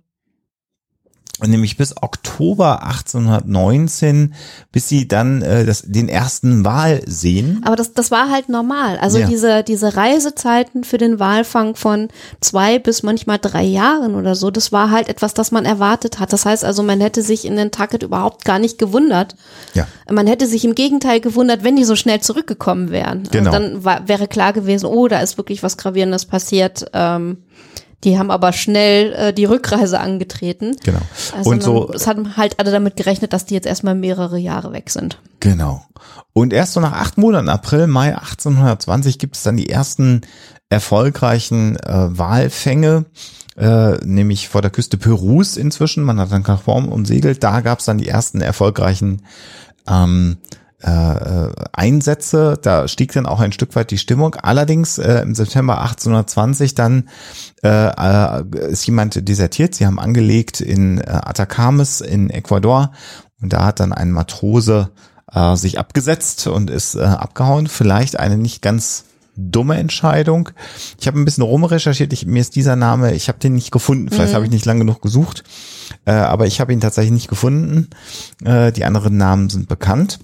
[1.46, 4.34] nämlich bis Oktober 1819,
[4.70, 7.62] bis sie dann äh, das, den ersten Wal sehen.
[7.64, 8.98] Aber das, das war halt normal.
[8.98, 9.26] Also ja.
[9.26, 12.08] diese, diese Reisezeiten für den Walfang von
[12.40, 16.32] zwei bis manchmal drei Jahren oder so, das war halt etwas, das man erwartet hat.
[16.32, 19.36] Das heißt also, man hätte sich in den Tucket überhaupt gar nicht gewundert.
[19.74, 19.86] Ja.
[20.10, 23.24] Man hätte sich im Gegenteil gewundert, wenn die so schnell zurückgekommen wären.
[23.30, 23.46] Genau.
[23.46, 26.86] Und dann war, wäre klar gewesen, oh, da ist wirklich was Gravierendes passiert.
[26.92, 27.38] Ähm,
[28.04, 30.76] die haben aber schnell äh, die Rückreise angetreten.
[30.84, 31.00] Genau.
[31.36, 31.92] Also und so.
[31.92, 35.18] Es haben halt alle damit gerechnet, dass die jetzt erstmal mehrere Jahre weg sind.
[35.40, 35.84] Genau.
[36.32, 40.22] Und erst so nach acht Monaten, April, Mai 1820, gibt es dann die ersten
[40.70, 43.04] erfolgreichen äh, Walfänge,
[43.56, 46.04] äh, nämlich vor der Küste Perus inzwischen.
[46.04, 47.44] Man hat dann Kachform umsegelt.
[47.44, 49.22] Da gab es dann die ersten erfolgreichen
[49.86, 50.38] ähm,
[50.82, 52.58] äh, Einsätze.
[52.60, 54.34] Da stieg dann auch ein Stück weit die Stimmung.
[54.34, 57.08] Allerdings äh, im September 1820 dann
[57.62, 59.74] äh, äh, ist jemand desertiert.
[59.74, 62.92] Sie haben angelegt in äh, Atacames in Ecuador
[63.40, 64.90] und da hat dann ein Matrose
[65.32, 67.66] äh, sich abgesetzt und ist äh, abgehauen.
[67.66, 69.04] Vielleicht eine nicht ganz
[69.36, 70.50] dumme Entscheidung.
[71.00, 74.10] Ich habe ein bisschen rumrecherchiert, ich, mir ist dieser Name, ich habe den nicht gefunden,
[74.10, 74.36] vielleicht mhm.
[74.36, 75.42] habe ich nicht lang genug gesucht,
[76.04, 77.88] äh, aber ich habe ihn tatsächlich nicht gefunden.
[78.44, 80.18] Äh, die anderen Namen sind bekannt.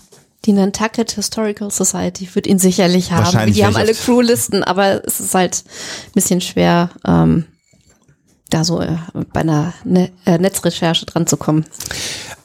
[0.45, 3.53] Die Nantucket Historical Society wird ihn sicherlich haben.
[3.53, 5.65] Die haben alle Crewlisten, aber es ist halt
[6.07, 7.45] ein bisschen schwer, ähm,
[8.51, 8.97] da so äh,
[9.33, 11.67] bei einer ne äh, Netzrecherche dran zu kommen.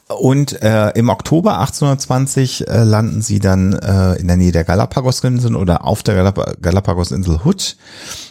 [0.08, 5.56] Und äh, im Oktober 1820 äh, landen sie dann äh, in der Nähe der Galapagos-Inseln
[5.56, 7.76] oder auf der Galap Galapagos-Insel Hood.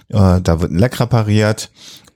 [0.10, 1.72] Äh, da wird ein Leck repariert.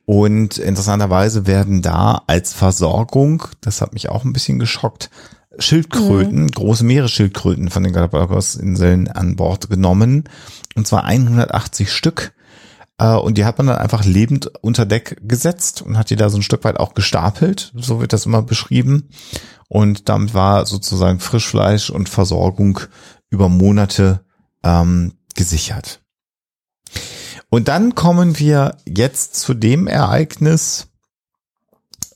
[0.06, 5.10] Und interessanterweise werden da als Versorgung, das hat mich auch ein bisschen geschockt,
[5.60, 6.52] Schildkröten, mhm.
[6.52, 10.26] große Meeresschildkröten von den Galapagos-Inseln an Bord genommen.
[10.76, 12.34] Und zwar 180 Stück.
[12.98, 16.30] Äh, und die hat man dann einfach lebend unter Deck gesetzt und hat die da
[16.30, 17.72] so ein Stück weit auch gestapelt.
[17.76, 19.10] So wird das immer beschrieben.
[19.67, 22.80] Und damit war sozusagen Frischfleisch und Versorgung
[23.30, 24.22] über Monate
[24.63, 26.02] ähm, gesichert.
[27.50, 30.88] Und dann kommen wir jetzt zu dem Ereignis,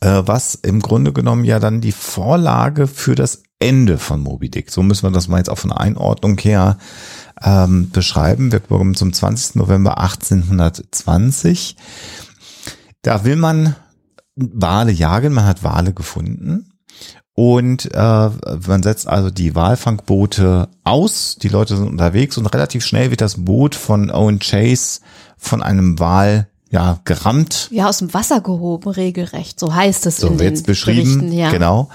[0.07, 4.71] was im Grunde genommen ja dann die Vorlage für das Ende von Moby Dick.
[4.71, 6.77] So müssen wir das mal jetzt auch von Einordnung her
[7.43, 8.51] ähm, beschreiben.
[8.51, 9.55] Wir kommen zum 20.
[9.55, 11.75] November 1820.
[13.03, 13.75] Da will man
[14.35, 16.71] Wale jagen, man hat Wale gefunden.
[17.33, 18.29] Und äh,
[18.67, 23.45] man setzt also die Walfangboote aus, die Leute sind unterwegs und relativ schnell wird das
[23.45, 24.99] Boot von Owen Chase
[25.37, 27.67] von einem Wal ja, gerammt.
[27.71, 29.59] Ja, aus dem Wasser gehoben, regelrecht.
[29.59, 31.51] So heißt es so in den beschrieben, Berichten, ja.
[31.51, 31.89] Genau.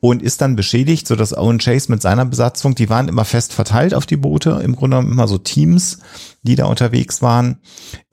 [0.00, 3.52] und ist dann beschädigt, so dass Owen Chase mit seiner Besatzung, die waren immer fest
[3.52, 5.98] verteilt auf die Boote, im Grunde genommen immer so Teams,
[6.42, 7.60] die da unterwegs waren.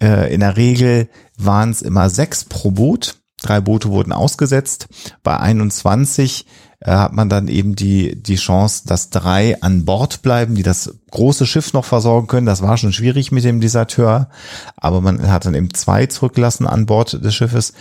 [0.02, 3.16] Äh, in der Regel waren es immer sechs pro Boot.
[3.42, 4.88] Drei Boote wurden ausgesetzt.
[5.24, 6.50] Bei 21 äh,
[6.86, 11.46] hat man dann eben die, die Chance, dass drei an Bord bleiben, die das große
[11.46, 12.46] Schiff noch versorgen können.
[12.46, 14.30] Das war schon schwierig mit dem Deserteur,
[14.76, 17.74] aber man hat dann eben zwei zurückgelassen an Bord des Schiffes.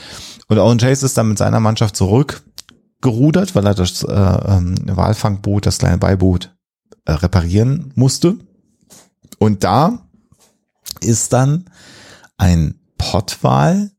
[0.49, 2.43] Und Owen Chase ist dann mit seiner Mannschaft zurück
[3.01, 6.55] gerudert, weil er das äh, ähm, Walfangboot, das kleine Beiboot,
[7.05, 8.37] äh, reparieren musste.
[9.38, 9.99] Und da
[11.01, 11.65] ist dann
[12.38, 13.91] ein Pottwal,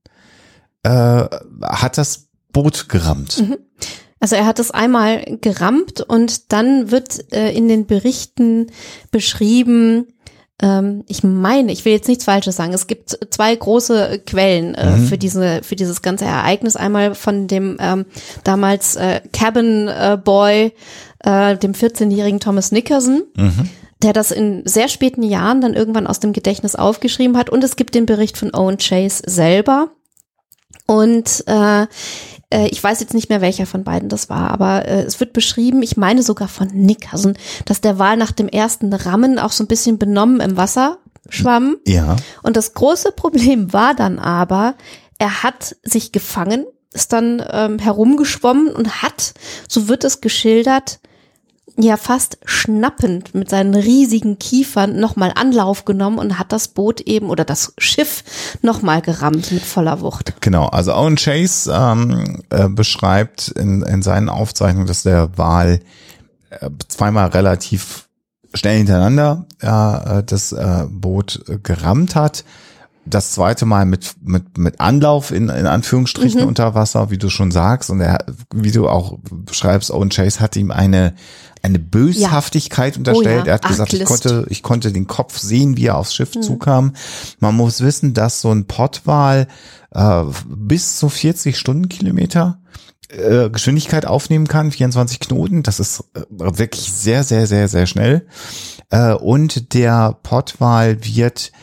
[0.83, 1.25] äh,
[1.61, 3.41] hat das Boot gerammt.
[3.41, 3.57] Mhm.
[4.23, 8.67] Also er hat es einmal gerammt und dann wird äh, in den Berichten
[9.11, 10.13] beschrieben,
[10.61, 12.71] ähm, ich meine, ich will jetzt nichts Falsches sagen.
[12.71, 15.07] Es gibt zwei große Quellen äh, mhm.
[15.07, 16.77] für diese für dieses ganze Ereignis.
[16.77, 18.05] Einmal von dem ähm,
[18.45, 20.71] damals äh, Cabin äh, Boy,
[21.19, 23.23] äh, dem 14-jährigen Thomas Nickerson.
[23.35, 23.69] Mhm
[24.01, 27.49] der das in sehr späten Jahren dann irgendwann aus dem Gedächtnis aufgeschrieben hat.
[27.49, 29.91] Und es gibt den Bericht von Owen Chase selber.
[30.85, 31.87] Und äh,
[32.53, 35.33] äh, ich weiß jetzt nicht mehr, welcher von beiden das war, aber äh, es wird
[35.33, 37.33] beschrieben, ich meine sogar von Nickerson,
[37.65, 41.77] dass der Wal nach dem ersten Rammen auch so ein bisschen benommen im Wasser schwamm.
[41.87, 42.15] Ja.
[42.43, 44.75] Und das große Problem war dann aber,
[45.17, 49.33] er hat sich gefangen, ist dann ähm, herumgeschwommen und hat,
[49.67, 50.99] so wird es geschildert,
[51.77, 57.29] ja fast schnappend mit seinen riesigen Kiefern nochmal Anlauf genommen und hat das Boot eben
[57.29, 58.23] oder das Schiff
[58.61, 60.35] nochmal gerammt mit voller Wucht.
[60.41, 65.79] Genau, also Owen Chase ähm, äh, beschreibt in, in seinen Aufzeichnungen, dass der Wal
[66.49, 68.07] äh, zweimal relativ
[68.53, 72.43] schnell hintereinander äh, das äh, Boot gerammt hat
[73.05, 76.47] das zweite Mal mit, mit, mit Anlauf in, in Anführungsstrichen mhm.
[76.47, 77.89] unter Wasser, wie du schon sagst.
[77.89, 81.13] Und er, wie du auch beschreibst, Owen Chase hat ihm eine,
[81.63, 82.99] eine Böshaftigkeit ja.
[82.99, 83.43] unterstellt.
[83.43, 83.51] Oh ja.
[83.51, 86.41] Er hat gesagt, ich konnte, ich konnte den Kopf sehen, wie er aufs Schiff mhm.
[86.41, 86.93] zukam.
[87.39, 89.47] Man muss wissen, dass so ein Pottwal
[89.91, 92.59] äh, bis zu 40 Stundenkilometer
[93.07, 95.63] äh, Geschwindigkeit aufnehmen kann, 24 Knoten.
[95.63, 98.27] Das ist äh, wirklich sehr, sehr, sehr, sehr schnell.
[98.89, 101.53] Äh, und der Pottwal wird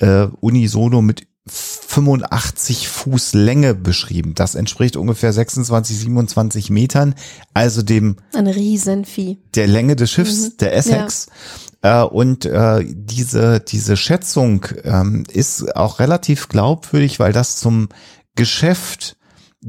[0.00, 4.34] äh, unisono mit 85 Fuß Länge beschrieben.
[4.34, 7.14] Das entspricht ungefähr 26, 27 Metern,
[7.54, 10.56] also dem ein Riesenvieh der Länge des Schiffs, mhm.
[10.58, 11.28] der Essex.
[11.84, 12.02] Ja.
[12.02, 17.88] Äh, und äh, diese diese Schätzung ähm, ist auch relativ glaubwürdig, weil das zum
[18.34, 19.15] Geschäft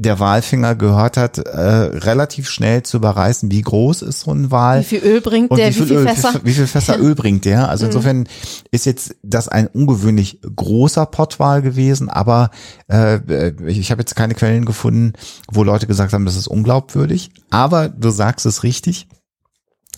[0.00, 4.80] der Walfinger gehört hat, äh, relativ schnell zu überreißen, wie groß ist so ein Wal.
[4.80, 6.34] Wie viel Öl bringt der, wie viel, wie viel Öl, Fässer?
[6.34, 7.68] Wie, wie viel Fässer Öl bringt der?
[7.68, 7.90] Also mhm.
[7.90, 8.28] insofern
[8.70, 12.50] ist jetzt das ein ungewöhnlich großer Pottwal gewesen, aber
[12.86, 15.14] äh, ich habe jetzt keine Quellen gefunden,
[15.50, 17.32] wo Leute gesagt haben, das ist unglaubwürdig.
[17.50, 19.08] Aber du sagst es richtig.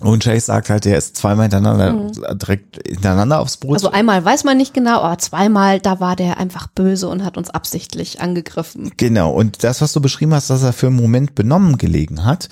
[0.01, 2.39] Und Chase sagt halt, der ist zweimal hintereinander, mhm.
[2.39, 3.75] direkt hintereinander aufs Boot.
[3.75, 7.37] Also einmal weiß man nicht genau, aber zweimal, da war der einfach böse und hat
[7.37, 8.93] uns absichtlich angegriffen.
[8.97, 9.31] Genau.
[9.33, 12.49] Und das, was du beschrieben hast, dass er für einen Moment benommen gelegen hat,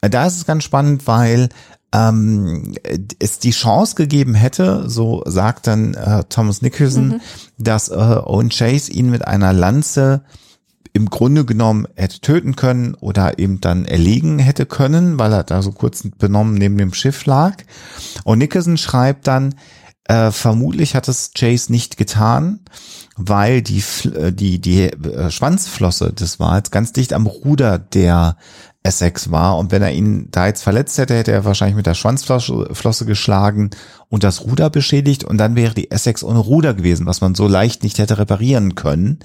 [0.00, 1.50] da ist es ganz spannend, weil
[1.92, 2.74] ähm,
[3.18, 7.20] es die Chance gegeben hätte, so sagt dann äh, Thomas Nicholson, mhm.
[7.58, 10.22] dass äh, Owen Chase ihn mit einer Lanze
[10.96, 15.62] im Grunde genommen hätte töten können oder eben dann erlegen hätte können, weil er da
[15.62, 17.62] so kurz benommen neben dem Schiff lag.
[18.24, 19.54] Und Nicholson schreibt dann,
[20.04, 22.60] äh, vermutlich hat es Chase nicht getan,
[23.16, 23.82] weil die,
[24.14, 28.36] äh, die, die äh, Schwanzflosse des Wals ganz dicht am Ruder der
[28.86, 29.58] Essex war.
[29.58, 33.70] Und wenn er ihn da jetzt verletzt hätte, hätte er wahrscheinlich mit der Schwanzflosse geschlagen
[34.08, 35.24] und das Ruder beschädigt.
[35.24, 38.76] Und dann wäre die Essex ohne Ruder gewesen, was man so leicht nicht hätte reparieren
[38.76, 39.18] können.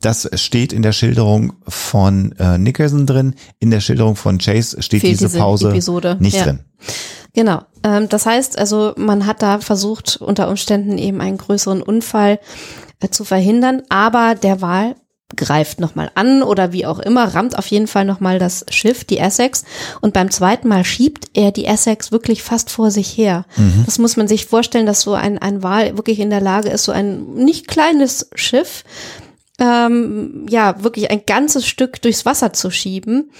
[0.00, 3.34] Das steht in der Schilderung von äh, Nicholson drin.
[3.58, 6.16] In der Schilderung von Chase steht diese, diese Pause Episode.
[6.20, 6.44] nicht ja.
[6.44, 6.60] drin.
[7.34, 7.62] Genau.
[7.82, 12.38] Ähm, das heißt also, man hat da versucht, unter Umständen eben einen größeren Unfall
[13.00, 14.94] äh, zu verhindern, aber der Wahl
[15.36, 19.18] greift nochmal an oder wie auch immer, rammt auf jeden Fall nochmal das Schiff, die
[19.18, 19.64] Essex.
[20.00, 23.44] Und beim zweiten Mal schiebt er die Essex wirklich fast vor sich her.
[23.56, 23.82] Mhm.
[23.86, 26.84] Das muss man sich vorstellen, dass so ein, ein Wal wirklich in der Lage ist,
[26.84, 28.84] so ein nicht kleines Schiff
[29.62, 33.30] ähm, ja wirklich ein ganzes Stück durchs Wasser zu schieben.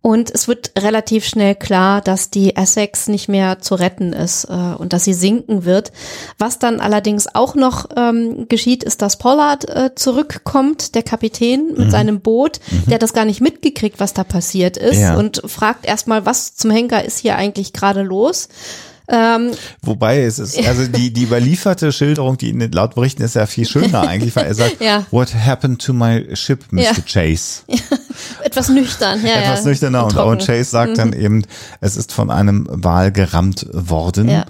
[0.00, 4.52] Und es wird relativ schnell klar, dass die Essex nicht mehr zu retten ist äh,
[4.52, 5.92] und dass sie sinken wird.
[6.38, 11.86] Was dann allerdings auch noch ähm, geschieht, ist, dass Pollard äh, zurückkommt, der Kapitän mit
[11.86, 11.90] mhm.
[11.90, 12.60] seinem Boot.
[12.70, 12.84] Mhm.
[12.86, 15.16] Der hat das gar nicht mitgekriegt, was da passiert ist ja.
[15.16, 18.48] und fragt erstmal, was zum Henker ist hier eigentlich gerade los.
[19.10, 23.36] Ähm, Wobei es ist, also die, die überlieferte Schilderung, die in den laut Berichten ist
[23.36, 25.06] ja viel schöner eigentlich, weil er sagt, Ja.
[25.10, 26.82] what happened to my ship, Mr.
[26.82, 26.92] Ja.
[27.06, 27.62] Chase?
[28.44, 29.36] etwas nüchtern, ja.
[29.36, 29.70] Etwas ja.
[29.70, 30.16] nüchterner und.
[30.18, 31.44] Owen Chase sagt dann eben,
[31.80, 34.28] es ist von einem Wal gerammt worden.
[34.28, 34.44] Ja.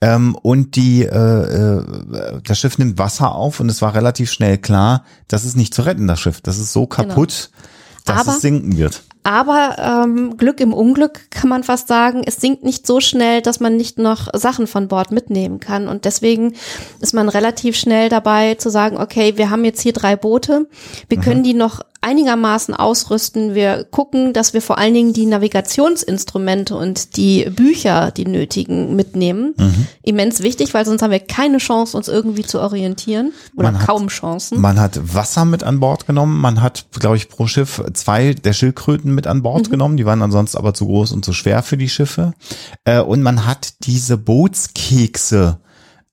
[0.00, 4.58] Ähm, und die, äh, äh, das Schiff nimmt Wasser auf und es war relativ schnell
[4.58, 6.40] klar, das ist nicht zu retten, das Schiff.
[6.40, 7.50] Das ist so kaputt,
[8.04, 8.20] dass Genau.
[8.20, 9.02] Aber- es sinken wird.
[9.24, 13.60] Aber ähm, Glück im Unglück kann man fast sagen, es sinkt nicht so schnell, dass
[13.60, 15.86] man nicht noch Sachen von Bord mitnehmen kann.
[15.88, 16.54] Und deswegen
[17.00, 20.66] ist man relativ schnell dabei zu sagen, okay, wir haben jetzt hier drei Boote,
[21.08, 23.54] wir können die noch einigermaßen ausrüsten.
[23.54, 29.54] Wir gucken, dass wir vor allen Dingen die Navigationsinstrumente und die Bücher, die nötigen, mitnehmen.
[30.02, 33.32] Immens wichtig, weil sonst haben wir keine Chance, uns irgendwie zu orientieren.
[33.56, 34.60] Oder Man hat- kaum Chancen.
[34.60, 36.40] Man hat Wasser mit an Bord genommen.
[36.40, 39.96] Man hat, glaube ich, pro Schiff zwei der Schildkröten mit an Bord genommen.
[39.96, 42.34] Die waren ansonsten aber zu groß und zu schwer für die Schiffe.
[42.84, 45.58] Äh, und man hat diese Bootskekse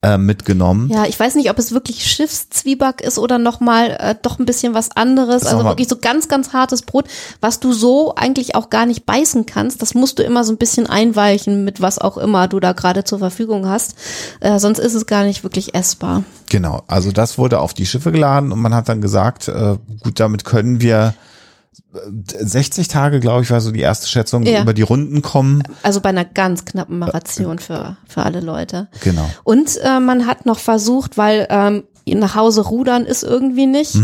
[0.02, 0.90] äh, mitgenommen.
[0.90, 4.74] Ja, ich weiß nicht, ob es wirklich Schiffszwieback ist oder nochmal äh, doch ein bisschen
[4.74, 5.44] was anderes.
[5.44, 7.06] ist Also wirklich so ganz, ganz hartes Brot,
[7.42, 9.82] was du so eigentlich auch gar nicht beißen kannst.
[9.82, 13.04] Das musst du immer so ein bisschen einweichen mit was auch immer du da gerade
[13.04, 13.96] zur Verfügung hast.
[14.40, 16.24] Äh, sonst ist es gar nicht wirklich essbar.
[16.48, 20.22] Genau, also das wurde auf die Schiffe geladen und man hat dann gesagt, äh, gut,
[20.22, 21.14] damit können wir
[21.92, 24.62] 60 Tage, glaube ich, war so die erste Schätzung, Ja.
[24.62, 25.64] über die Runden kommen.
[25.84, 28.88] Also bei einer ganz knappen Ration für, für alle Leute.
[29.02, 29.30] Genau.
[29.44, 33.96] Und äh, man hat noch versucht, weil ähm, nach Hause rudern ist irgendwie nicht,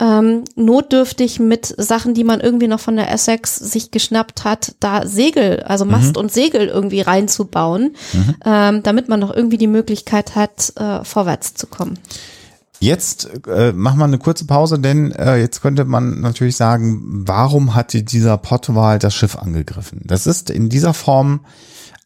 [0.00, 5.06] ähm, notdürftig mit Sachen, die man irgendwie noch von der Essex sich geschnappt hat, da
[5.06, 7.96] Segel, also Mast und Segel irgendwie reinzubauen,
[8.44, 11.98] ähm, damit man noch irgendwie die Möglichkeit hat, äh, vorwärts zu kommen.
[12.80, 17.74] Jetzt äh, machen wir eine kurze Pause, denn äh, jetzt könnte man natürlich sagen, warum
[17.74, 20.02] hat dieser Pottwal das Schiff angegriffen?
[20.04, 21.40] Das ist in dieser Form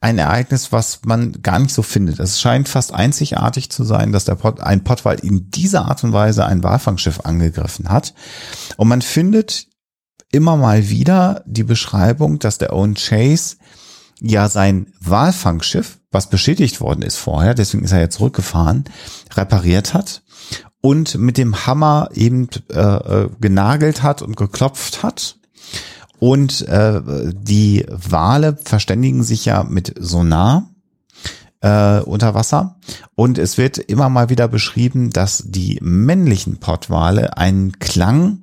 [0.00, 2.18] ein Ereignis, was man gar nicht so findet.
[2.18, 6.12] Es scheint fast einzigartig zu sein, dass der Pott, ein Pottwal in dieser Art und
[6.12, 8.14] Weise ein Walfangschiff angegriffen hat.
[8.76, 9.66] Und man findet
[10.32, 13.56] immer mal wieder die Beschreibung, dass der Owen Chase
[14.20, 18.84] ja sein Walfangschiff, was beschädigt worden ist vorher, deswegen ist er ja zurückgefahren,
[19.34, 20.22] repariert hat
[20.82, 25.36] und mit dem Hammer eben äh, äh, genagelt hat und geklopft hat.
[26.18, 27.00] Und äh,
[27.32, 30.68] die Wale verständigen sich ja mit Sonar
[31.60, 32.78] äh, unter Wasser.
[33.14, 38.42] Und es wird immer mal wieder beschrieben, dass die männlichen Pottwale einen Klang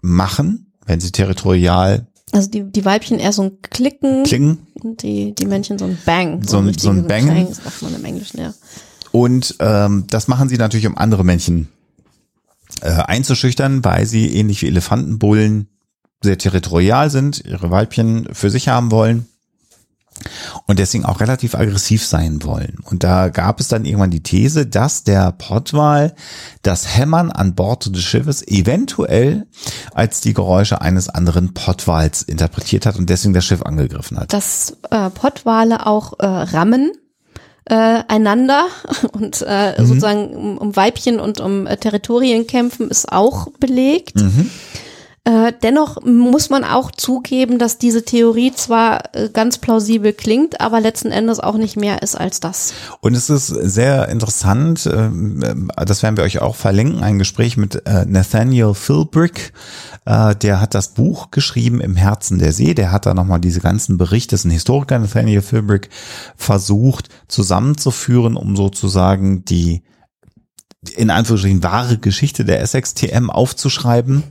[0.00, 4.66] machen, wenn sie territorial Also die, die Weibchen eher so ein Klicken klingen.
[4.82, 6.42] und die, die Männchen so ein Bang.
[6.46, 7.24] So ein- richtig so ein Bang.
[7.24, 8.54] Clang, sagt man im Englischen, ja.
[9.12, 11.68] Und ähm, das machen sie natürlich, um andere Männchen
[12.80, 15.68] äh, einzuschüchtern, weil sie ähnlich wie Elefantenbullen
[16.22, 19.26] sehr territorial sind, ihre Weibchen für sich haben wollen
[20.66, 22.76] und deswegen auch relativ aggressiv sein wollen.
[22.84, 26.14] Und da gab es dann irgendwann die These, dass der Pottwal
[26.62, 29.46] das Hämmern an Bord des Schiffes eventuell
[29.94, 34.32] als die Geräusche eines anderen Pottwals interpretiert hat und deswegen das Schiff angegriffen hat.
[34.32, 36.92] dass äh, Pottwale auch äh, rammen
[37.66, 38.66] äh, einander
[39.12, 44.20] und äh, sozusagen um, um Weibchen und um äh, Territorien kämpfen, ist auch belegt.
[45.24, 50.80] Äh, dennoch muss man auch zugeben, dass diese Theorie zwar äh, ganz plausibel klingt, aber
[50.80, 52.72] letzten Endes auch nicht mehr ist als das.
[53.02, 57.86] Und es ist sehr interessant, ähm, das werden wir euch auch verlinken, ein Gespräch mit
[57.86, 59.52] äh, Nathaniel Philbrick,
[60.06, 63.60] äh, der hat das Buch geschrieben im Herzen der See, der hat da nochmal diese
[63.60, 65.90] ganzen Berichte, das ist ein Historiker, Nathaniel Philbrick,
[66.34, 69.82] versucht zusammenzuführen, um sozusagen die
[70.96, 74.22] in Anführungsstrichen wahre Geschichte der Essex TM aufzuschreiben.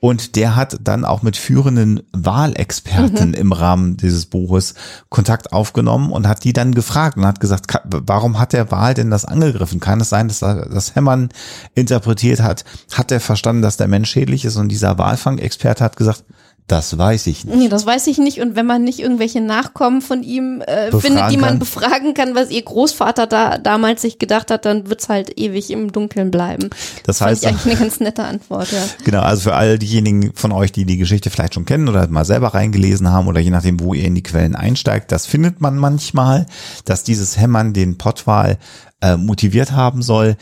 [0.00, 4.74] Und der hat dann auch mit führenden Wahlexperten im Rahmen dieses Buches
[5.08, 9.10] Kontakt aufgenommen und hat die dann gefragt und hat gesagt, warum hat der Wahl denn
[9.10, 9.78] das angegriffen?
[9.78, 11.28] Kann es sein, dass das Hämmern
[11.76, 12.64] interpretiert hat?
[12.92, 14.56] Hat er verstanden, dass der Mensch schädlich ist?
[14.56, 16.24] Und dieser Walfang-Experte hat gesagt,
[16.66, 17.56] das weiß ich nicht.
[17.56, 18.40] Nee, das weiß ich nicht.
[18.40, 21.58] Und wenn man nicht irgendwelche Nachkommen von ihm äh, findet, die man kann.
[21.58, 25.92] befragen kann, was ihr Großvater da damals sich gedacht hat, dann wird's halt ewig im
[25.92, 26.70] Dunkeln bleiben.
[27.04, 28.78] Das Fand heißt, ich eigentlich eine ganz nette Antwort, ja.
[29.04, 32.24] Genau, also für all diejenigen von euch, die die Geschichte vielleicht schon kennen oder mal
[32.24, 35.76] selber reingelesen haben oder je nachdem, wo ihr in die Quellen einsteigt, das findet man
[35.76, 36.46] manchmal,
[36.86, 38.56] dass dieses Hämmern den Pottwal
[39.02, 40.36] äh, motiviert haben soll.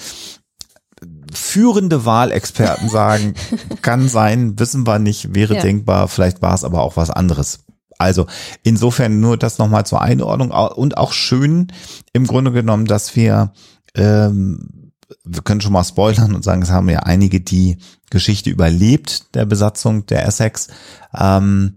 [1.33, 3.35] Führende Wahlexperten sagen,
[3.83, 5.63] kann sein, wissen wir nicht, wäre Ja.
[5.63, 7.65] denkbar, vielleicht war es aber auch was anderes.
[7.99, 8.27] Also
[8.63, 11.69] insofern nur das nochmal zur Einordnung und auch schön
[12.13, 13.53] im Grunde genommen, dass wir
[13.95, 14.93] ähm,
[15.25, 17.77] wir können schon mal spoilern und sagen, es haben ja einige die
[18.11, 20.69] Geschichte überlebt, der Besatzung der Essex.
[21.15, 21.77] Ähm,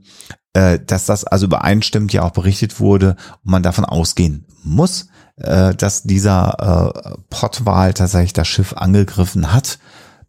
[0.53, 5.75] äh, dass das also übereinstimmt ja auch berichtet wurde und man davon ausgehen muss, äh,
[5.75, 9.79] dass dieser äh, Pottwal tatsächlich das Schiff angegriffen hat.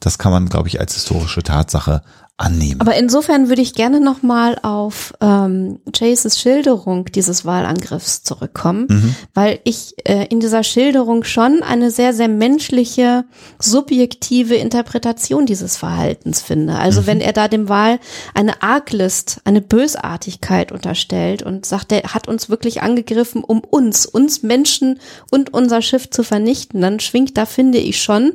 [0.00, 2.02] Das kann man, glaube ich, als historische Tatsache
[2.38, 2.80] annehmen.
[2.80, 9.16] Aber insofern würde ich gerne nochmal auf ähm, Chases Schilderung dieses Wahlangriffs zurückkommen, mhm.
[9.32, 13.24] weil ich äh, in dieser Schilderung schon eine sehr, sehr menschliche,
[13.58, 16.74] subjektive Interpretation dieses Verhaltens finde.
[16.74, 17.06] Also mhm.
[17.06, 17.98] wenn er da dem Wahl
[18.34, 24.42] eine Arglist, eine Bösartigkeit unterstellt und sagt, er hat uns wirklich angegriffen, um uns, uns
[24.42, 28.34] Menschen und unser Schiff zu vernichten, dann schwingt da, finde ich schon,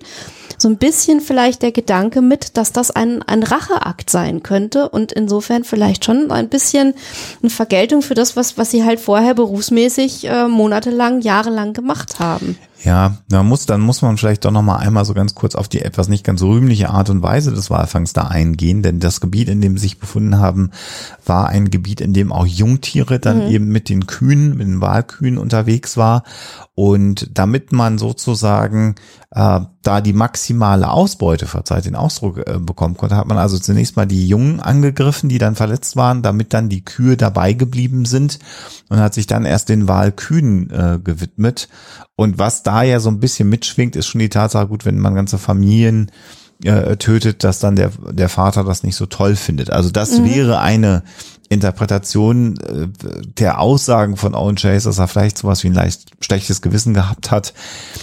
[0.58, 5.12] so ein bisschen vielleicht der Gedanke mit, dass das ein, ein Racheakt sein könnte und
[5.12, 6.94] insofern vielleicht schon ein bisschen
[7.42, 12.58] eine Vergeltung für das, was, was sie halt vorher berufsmäßig äh, monatelang, jahrelang gemacht haben.
[12.84, 15.68] Ja, man muss, dann muss man vielleicht doch noch mal einmal so ganz kurz auf
[15.68, 19.50] die etwas nicht ganz rühmliche Art und Weise des Walfangs da eingehen, denn das Gebiet,
[19.50, 20.72] in dem sie sich befunden haben,
[21.26, 23.52] war ein Gebiet, in dem auch Jungtiere dann mhm.
[23.52, 26.24] eben mit den Kühen, mit den Walkühen unterwegs war
[26.74, 28.96] und damit man sozusagen
[29.32, 33.98] äh, da die maximale Ausbeute, verzeiht den Ausdruck, äh, bekommen konnte, hat man also zunächst
[33.98, 38.40] mal die Jungen angegriffen, die dann verletzt waren, damit dann die Kühe dabei geblieben sind
[38.90, 41.68] und hat sich dann erst den Walkühen äh, gewidmet.
[42.16, 45.14] Und was da ja so ein bisschen mitschwingt, ist schon die Tatsache, gut, wenn man
[45.14, 46.10] ganze Familien
[46.64, 49.70] äh, tötet, dass dann der, der Vater das nicht so toll findet.
[49.72, 50.26] Also das mhm.
[50.26, 51.04] wäre eine
[51.50, 52.88] Interpretation äh,
[53.38, 57.30] der Aussagen von Owen Chase, dass er vielleicht sowas wie ein leicht schlechtes Gewissen gehabt
[57.30, 57.54] hat.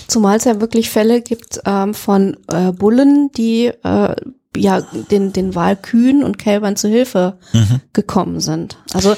[0.07, 4.15] Zumal es ja wirklich Fälle gibt ähm, von äh, Bullen, die äh,
[4.59, 7.81] ja den den Wahlkühen und Kälbern zu Hilfe mhm.
[7.93, 8.79] gekommen sind.
[8.93, 9.15] Also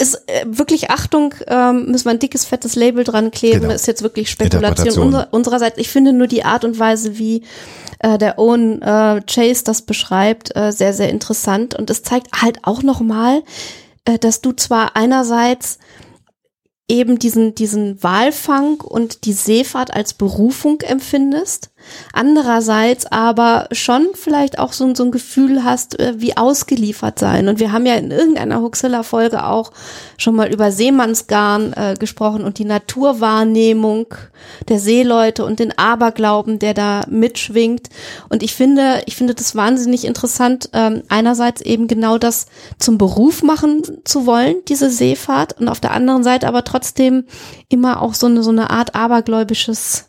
[0.00, 3.62] ist äh, wirklich Achtung, ähm, müssen wir ein dickes fettes Label dran kleben.
[3.62, 3.74] Genau.
[3.74, 5.78] Ist jetzt wirklich Spekulation unser, unsererseits.
[5.78, 7.42] Ich finde nur die Art und Weise, wie
[8.00, 12.58] äh, der Owen äh, Chase das beschreibt, äh, sehr sehr interessant und es zeigt halt
[12.62, 13.42] auch noch mal,
[14.04, 15.78] äh, dass du zwar einerseits
[16.88, 21.70] eben diesen, diesen Walfang und die Seefahrt als Berufung empfindest,
[22.14, 27.48] andererseits aber schon vielleicht auch so, so ein Gefühl hast, äh, wie ausgeliefert sein.
[27.48, 29.70] Und wir haben ja in irgendeiner Huxilla-Folge auch
[30.16, 34.06] schon mal über Seemannsgarn äh, gesprochen und die Naturwahrnehmung
[34.68, 37.90] der Seeleute und den Aberglauben, der da mitschwingt.
[38.30, 42.46] Und ich finde, ich finde das wahnsinnig interessant, ähm, einerseits eben genau das
[42.78, 46.77] zum Beruf machen zu wollen, diese Seefahrt, und auf der anderen Seite aber trotzdem
[47.68, 50.06] immer auch so eine, so eine Art abergläubisches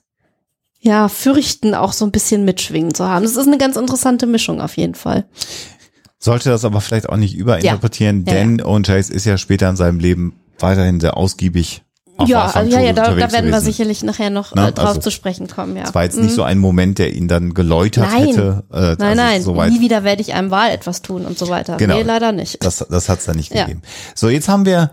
[0.82, 3.24] ja, Fürchten auch so ein bisschen mitschwingen zu haben.
[3.24, 5.26] Das ist eine ganz interessante Mischung auf jeden Fall.
[6.20, 8.34] Sollte das aber vielleicht auch nicht überinterpretieren, ja.
[8.34, 8.72] denn ja, ja.
[8.72, 11.84] Owen Chase ist ja später in seinem Leben weiterhin sehr ausgiebig
[12.28, 13.52] ja, also ja, ja, da, da werden gewesen.
[13.52, 15.84] wir sicherlich nachher noch Na, äh, drauf also, zu sprechen kommen, ja.
[15.84, 16.24] Es war jetzt mhm.
[16.24, 18.28] nicht so ein Moment, der ihn dann geläutert nein.
[18.28, 18.64] hätte.
[18.72, 21.50] Äh, nein, also nein, so nie wieder werde ich einem Wahl etwas tun und so
[21.50, 21.78] weiter.
[21.78, 21.96] Genau.
[21.96, 22.64] Nee, leider nicht.
[22.64, 23.64] Das, das hat's da nicht ja.
[23.64, 23.82] gegeben.
[24.16, 24.92] So, jetzt haben wir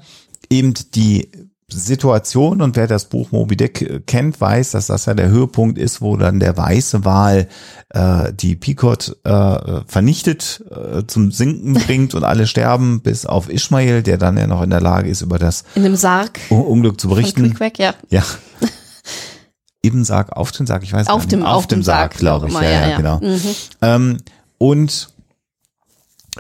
[0.51, 1.31] eben die
[1.69, 5.79] Situation und wer das Buch Moby Dick äh, kennt, weiß, dass das ja der Höhepunkt
[5.79, 7.49] ist, wo dann der weiße Wal
[7.91, 14.05] äh, die Picot äh, vernichtet, äh, zum Sinken bringt und alle sterben, bis auf Ishmael,
[14.05, 17.09] der dann ja noch in der Lage ist, über das in dem Sarg Unglück zu
[17.09, 17.53] berichten.
[17.55, 17.95] Quack, ja.
[18.11, 18.23] ja.
[19.83, 21.33] Im Sarg, auf dem Sarg, ich weiß auf nicht.
[21.33, 22.53] Dem, auf, auf dem Sarg, Sarg glaube ich.
[22.53, 23.19] Immer, ja, ja, ja, genau.
[23.21, 23.41] Mhm.
[23.83, 24.19] Ähm,
[24.59, 25.09] und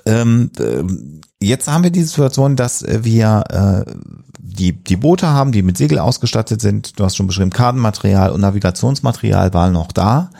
[0.04, 3.92] ähm, äh, jetzt haben wir die Situation, dass wir äh,
[4.38, 6.98] die, die Boote haben, die mit Segel ausgestattet sind.
[6.98, 10.30] Du hast schon beschrieben, Kartenmaterial und Navigationsmaterial waren noch da.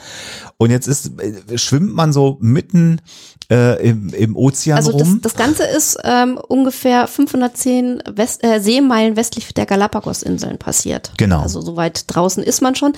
[0.57, 3.01] Und jetzt ist, äh, schwimmt man so mitten
[3.49, 5.21] äh, im, im Ozean also rum.
[5.21, 11.11] Das, das Ganze ist ähm, ungefähr 510 West, äh, Seemeilen westlich der Galapagos-Inseln passiert.
[11.17, 11.41] Genau.
[11.41, 12.93] Also so weit draußen ist man schon.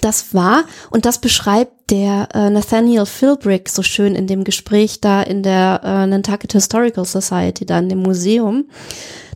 [0.00, 5.22] Das war, und das beschreibt der äh, Nathaniel Philbrick so schön in dem Gespräch da
[5.22, 8.66] in der äh, Nantucket Historical Society, da in dem Museum.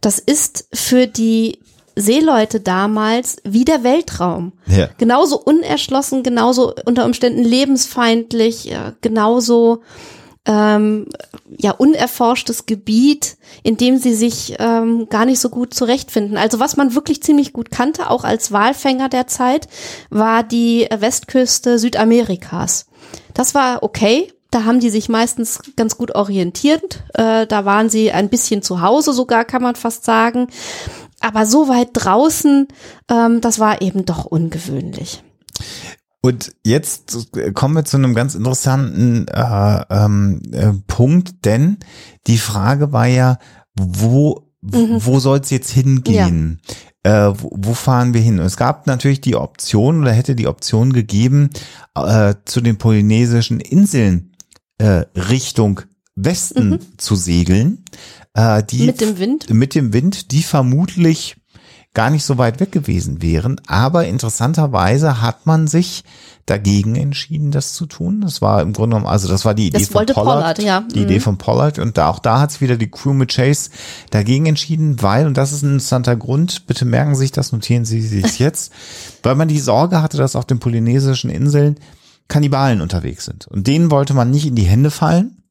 [0.01, 1.61] Das ist für die
[1.97, 4.53] Seeleute damals wie der Weltraum.
[4.67, 4.89] Ja.
[4.99, 9.83] Genauso unerschlossen, genauso unter Umständen lebensfeindlich, genauso
[10.47, 11.07] ähm,
[11.57, 16.37] ja unerforschtes Gebiet, in dem sie sich ähm, gar nicht so gut zurechtfinden.
[16.37, 19.69] Also was man wirklich ziemlich gut kannte, auch als Walfänger der Zeit,
[20.11, 22.87] war die Westküste Südamerikas.
[23.35, 27.05] Das war okay, da haben die sich meistens ganz gut orientiert.
[27.15, 30.49] Äh, da waren sie ein bisschen zu Hause sogar, kann man fast sagen.
[31.21, 32.69] Aber so weit draußen,
[33.11, 35.23] ähm, das war eben doch ungewöhnlich.
[36.21, 41.79] Und jetzt kommen wir zu einem ganz interessanten äh, ähm, äh, Punkt, denn
[42.27, 43.39] die Frage war ja,
[43.79, 44.99] wo, mhm.
[44.99, 46.61] wo soll es jetzt hingehen?
[47.05, 47.29] Ja.
[47.29, 48.41] Äh, wo, wo, fahren wir hin?
[48.41, 51.51] Und es gab natürlich die Option oder hätte die Option gegeben,
[51.95, 54.33] äh, zu den polynesischen Inseln
[54.79, 55.83] äh, Richtung
[56.17, 56.81] Westen mhm.
[56.97, 57.85] zu segeln.
[58.35, 59.51] äh, die Mit dem Wind?
[59.51, 61.37] mit dem Wind, die vermutlich
[61.95, 63.61] gar nicht so weit weg gewesen wären.
[63.67, 66.05] Aber interessanterweise hat man sich
[66.47, 68.21] dagegen entschieden, das zu tun.
[68.23, 70.81] Das war im Grunde genommen, also das war die Idee Das von Pollard, Pollard, ja.
[70.95, 71.05] die Mhm.
[71.05, 73.71] Idee von Pollard und da, auch da hat sich wieder die Crew mit Chase
[74.11, 77.85] dagegen entschieden, weil, und das ist ein interessanter Grund, bitte merken Sie sich das, notieren
[77.85, 78.73] Sie sich jetzt,
[79.23, 81.79] weil man die Sorge hatte, dass auf den polynesischen Inseln
[82.29, 83.47] Kannibalen unterwegs sind.
[83.47, 85.43] Und denen wollte man nicht in die Hände fallen.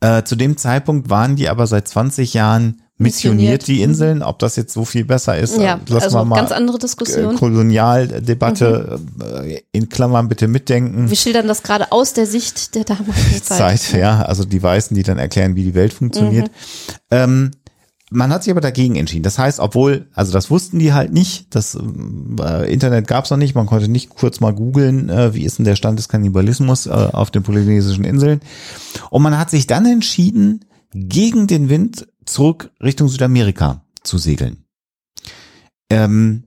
[0.00, 4.22] Äh, zu dem Zeitpunkt waren die aber seit 20 Jahren missioniert, die Inseln.
[4.22, 6.76] Ob das jetzt so viel besser ist, Ja, äh, lassen also wir mal ganz andere
[6.76, 7.36] äh, Diskussion.
[7.36, 11.10] Kolonialdebatte äh, in Klammern bitte mitdenken.
[11.10, 13.80] Wir schildern das gerade aus der Sicht der damaligen Zeit.
[13.80, 16.50] Zeit, ja, also die Weißen, die dann erklären, wie die Welt funktioniert.
[17.10, 17.50] Ähm,
[18.10, 19.24] man hat sich aber dagegen entschieden.
[19.24, 23.56] Das heißt, obwohl, also das wussten die halt nicht, das äh, Internet gab's noch nicht,
[23.56, 26.90] man konnte nicht kurz mal googeln, äh, wie ist denn der Stand des Kannibalismus äh,
[26.90, 28.40] auf den polynesischen Inseln.
[29.10, 30.64] Und man hat sich dann entschieden,
[30.94, 34.64] gegen den Wind zurück Richtung Südamerika zu segeln.
[35.90, 36.44] Ähm,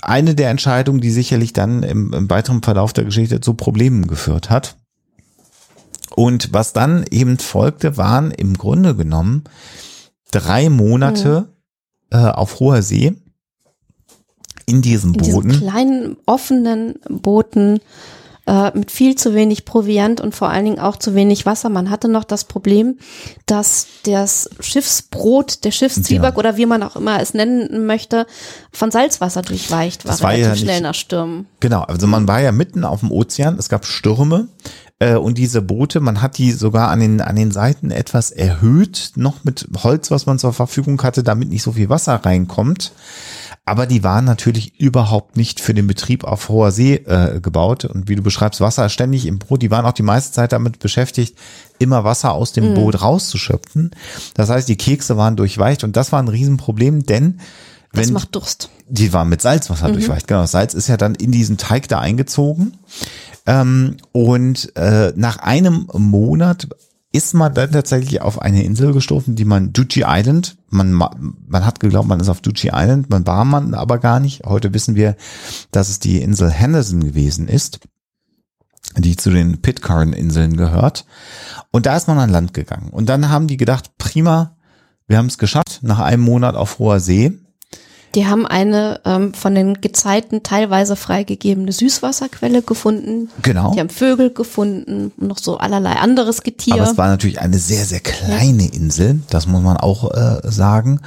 [0.00, 4.48] eine der Entscheidungen, die sicherlich dann im, im weiteren Verlauf der Geschichte zu Problemen geführt
[4.48, 4.76] hat.
[6.14, 9.44] Und was dann eben folgte, waren im Grunde genommen
[10.30, 11.54] drei Monate
[12.10, 13.14] äh, auf hoher See
[14.66, 15.58] in diesen In diesen Booten.
[15.58, 17.80] kleinen, offenen Booten
[18.48, 21.68] äh, mit viel zu wenig Proviant und vor allen Dingen auch zu wenig Wasser.
[21.68, 22.96] Man hatte noch das Problem,
[23.44, 26.38] dass das Schiffsbrot, der Schiffszwieback Ja.
[26.38, 28.26] oder wie man auch immer es nennen möchte,
[28.72, 31.46] von Salzwasser durchweicht war, Das war ja relativ nicht- schnell nach Stürmen.
[31.60, 34.48] Genau, also man war ja mitten auf dem Ozean, es gab Stürme
[34.98, 39.12] äh, und diese Boote, man hat die sogar an den, an den Seiten etwas erhöht,
[39.14, 42.92] noch mit Holz, was man zur Verfügung hatte, damit nicht so viel Wasser reinkommt.
[43.68, 47.84] Aber die waren natürlich überhaupt nicht für den Betrieb auf hoher See äh, gebaut.
[47.84, 49.62] Und wie du beschreibst, Wasser ständig im Boot.
[49.62, 51.36] Die waren auch die meiste Zeit damit beschäftigt,
[51.78, 53.90] immer Wasser aus dem Boot rauszuschöpfen.
[54.34, 57.38] Das heißt, die Kekse waren durchweicht und das war ein Riesenproblem, denn
[57.92, 58.70] Das wenn macht Durst.
[58.88, 60.26] die war mit Salzwasser durchweicht.
[60.26, 62.72] Genau, das Salz ist ja dann in diesen Teig da eingezogen.
[63.46, 66.68] Ähm, und äh, nach einem Monat
[67.12, 71.64] ist man dann tatsächlich auf eine Insel gestoßen, die man Duchy Island, man, ma- man
[71.64, 74.44] hat geglaubt, man ist auf Duchy Island, man war man aber gar nicht.
[74.44, 75.16] Heute wissen wir,
[75.70, 77.80] dass es die Insel Henderson gewesen ist,
[78.96, 81.06] die zu den Pitcairn-Inseln gehört.
[81.70, 82.90] Und da ist man an Land gegangen.
[82.90, 84.56] Und dann haben die gedacht, prima,
[85.06, 87.32] wir haben es geschafft, nach einem Monat auf hoher See.
[88.14, 93.30] Die haben eine ähm, von den Gezeiten teilweise freigegebene Süßwasserquelle gefunden.
[93.42, 93.72] Genau.
[93.74, 96.74] Die haben Vögel gefunden und noch so allerlei anderes Getier.
[96.74, 101.00] Aber es war natürlich eine sehr, sehr kleine Insel, das muss man auch äh, sagen.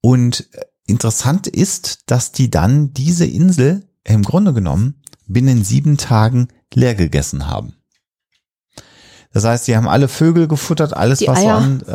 [0.00, 6.48] Und äh, interessant ist, dass die dann diese Insel im Grunde genommen binnen sieben Tagen
[6.74, 7.74] leer gegessen haben.
[9.34, 11.56] Das heißt, die haben alle Vögel gefuttert, alles Die was Eier.
[11.56, 11.92] an, äh,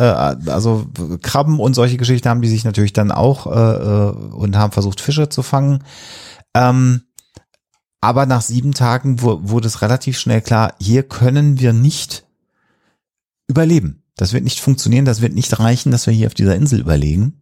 [0.51, 0.85] also
[1.21, 4.99] Krabben und solche Geschichten haben die sich natürlich dann auch äh, äh, und haben versucht
[4.99, 5.83] Fische zu fangen.
[6.53, 7.03] Ähm,
[8.01, 12.25] aber nach sieben Tagen wu- wurde es relativ schnell klar, hier können wir nicht
[13.47, 14.03] überleben.
[14.17, 17.41] Das wird nicht funktionieren, das wird nicht reichen, dass wir hier auf dieser Insel überlegen.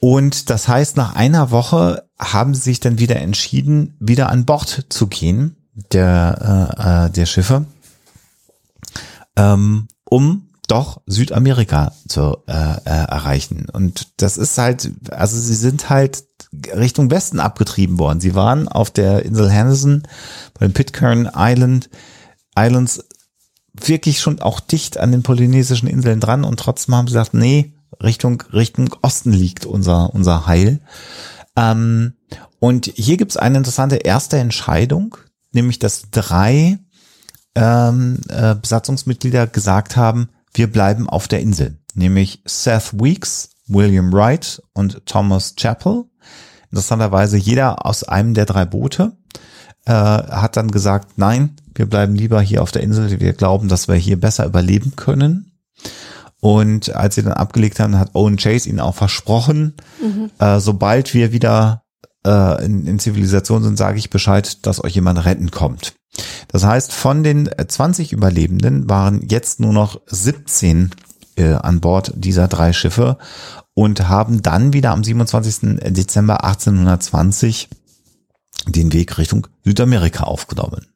[0.00, 4.86] Und das heißt, nach einer Woche haben sie sich dann wieder entschieden, wieder an Bord
[4.88, 5.56] zu gehen,
[5.92, 7.66] der, äh, äh, der Schiffe,
[9.40, 13.66] ähm, um doch Südamerika zu äh, äh, erreichen.
[13.72, 16.24] Und das ist halt, also sie sind halt
[16.74, 18.20] Richtung Westen abgetrieben worden.
[18.20, 20.02] Sie waren auf der Insel Henderson,
[20.54, 21.90] bei den Pitcairn Island,
[22.56, 23.04] Islands
[23.72, 27.72] wirklich schon auch dicht an den polynesischen Inseln dran und trotzdem haben sie gesagt, nee,
[28.02, 30.80] Richtung, Richtung Osten liegt unser, unser Heil.
[31.56, 32.14] Ähm,
[32.58, 35.16] und hier gibt's eine interessante erste Entscheidung,
[35.52, 36.78] nämlich dass drei
[37.54, 44.62] ähm, äh, Besatzungsmitglieder gesagt haben, wir bleiben auf der Insel, nämlich Seth Weeks, William Wright
[44.72, 46.04] und Thomas Chappell.
[46.70, 49.12] Interessanterweise jeder aus einem der drei Boote
[49.86, 53.88] äh, hat dann gesagt, nein, wir bleiben lieber hier auf der Insel, wir glauben, dass
[53.88, 55.52] wir hier besser überleben können.
[56.40, 59.74] Und als sie dann abgelegt haben, hat Owen Chase ihnen auch versprochen,
[60.38, 61.82] äh, sobald wir wieder
[62.24, 65.94] äh, in, in Zivilisation sind, sage ich Bescheid, dass euch jemand retten kommt.
[66.48, 70.90] Das heißt, von den äh, 20 Überlebenden waren jetzt nur noch 17
[71.36, 73.18] äh, an Bord dieser drei Schiffe
[73.74, 75.78] und haben dann wieder am 27.
[75.92, 77.68] Dezember 1820
[78.66, 80.86] den Weg Richtung Südamerika aufgenommen.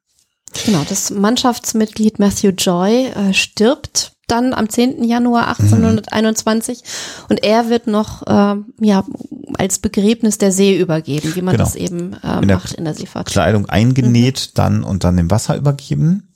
[0.65, 5.05] Genau, das Mannschaftsmitglied Matthew Joy äh, stirbt dann am 10.
[5.05, 6.83] Januar 1821
[7.29, 9.05] und er wird noch ähm, ja
[9.59, 11.65] als Begräbnis der See übergeben, wie man Genau.
[11.65, 13.27] das eben äh, In macht in der Seefahrt.
[13.27, 16.29] Kleidung eingenäht, dann und dann im Wasser übergeben.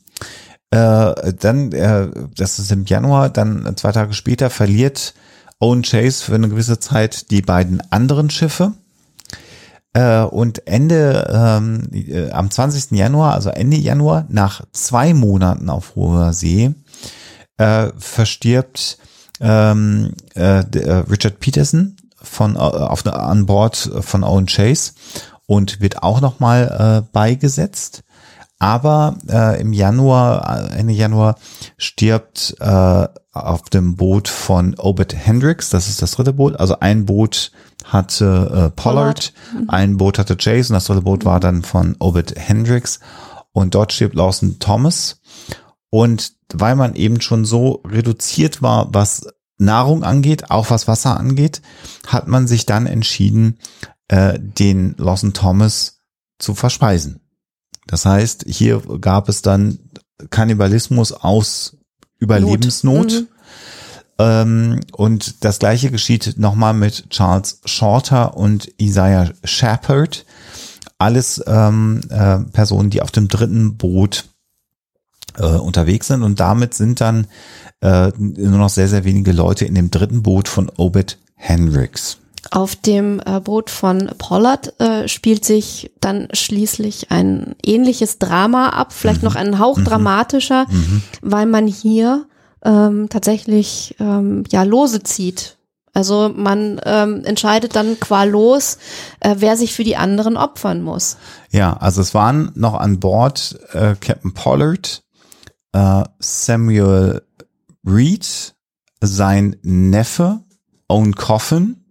[0.70, 5.14] Äh, dann, äh, das ist im Januar, dann zwei Tage später verliert
[5.60, 8.74] Owen Chase für eine gewisse Zeit die beiden anderen Schiffe.
[9.94, 12.92] Äh, und Ende, ähm, äh, am 20.
[12.98, 16.74] Januar, also Ende Januar, nach zwei Monaten auf hoher See,
[17.58, 18.98] äh, verstirbt
[19.40, 24.92] ähm, äh, äh Richard Peterson von äh, auf an Bord von Owen Chase
[25.46, 28.02] und wird auch noch mal äh, beigesetzt.
[28.60, 31.36] Aber äh, im Januar, Ende Januar
[31.76, 36.58] stirbt äh, auf dem Boot von Obed Hendricks, das ist das dritte Boot.
[36.58, 37.52] Also ein Boot
[37.84, 39.32] hatte äh, Pollard, Pollard.
[39.54, 39.70] Mhm.
[39.70, 42.98] ein Boot hatte Chase und das dritte Boot war dann von Obed Hendricks.
[43.52, 45.17] Und dort stirbt Lawson Thomas.
[45.90, 49.26] Und weil man eben schon so reduziert war, was
[49.58, 51.62] Nahrung angeht, auch was Wasser angeht,
[52.06, 53.58] hat man sich dann entschieden,
[54.08, 56.00] äh, den Lawson Thomas
[56.38, 57.20] zu verspeisen.
[57.86, 59.78] Das heißt, hier gab es dann
[60.30, 61.76] Kannibalismus aus
[62.18, 63.12] Überlebensnot.
[63.12, 63.28] Mhm.
[64.18, 70.26] Ähm, und das gleiche geschieht nochmal mit Charles Shorter und Isaiah Shepard.
[70.98, 74.24] Alles ähm, äh, Personen, die auf dem dritten Boot
[75.38, 76.22] äh, unterwegs sind.
[76.22, 77.26] Und damit sind dann
[77.80, 82.18] äh, nur noch sehr, sehr wenige Leute in dem dritten Boot von Obed Hendricks.
[82.50, 88.92] Auf dem äh, Boot von Pollard äh, spielt sich dann schließlich ein ähnliches Drama ab,
[88.92, 89.28] vielleicht mhm.
[89.28, 89.84] noch ein Hauch mhm.
[89.84, 91.02] dramatischer, mhm.
[91.20, 92.26] weil man hier
[92.64, 95.56] ähm, tatsächlich ähm, ja Lose zieht.
[95.94, 98.78] Also man ähm, entscheidet dann qua los,
[99.20, 101.16] äh, wer sich für die anderen opfern muss.
[101.50, 105.02] Ja, also es waren noch an Bord äh, Captain Pollard,
[105.72, 107.22] äh, Samuel
[107.84, 108.54] Reed,
[109.00, 110.40] sein Neffe,
[110.88, 111.84] Owen Coffin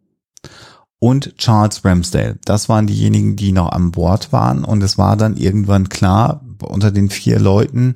[1.00, 2.40] und Charles Ramsdale.
[2.44, 4.64] Das waren diejenigen, die noch an Bord waren.
[4.64, 7.94] Und es war dann irgendwann klar, unter den vier Leuten,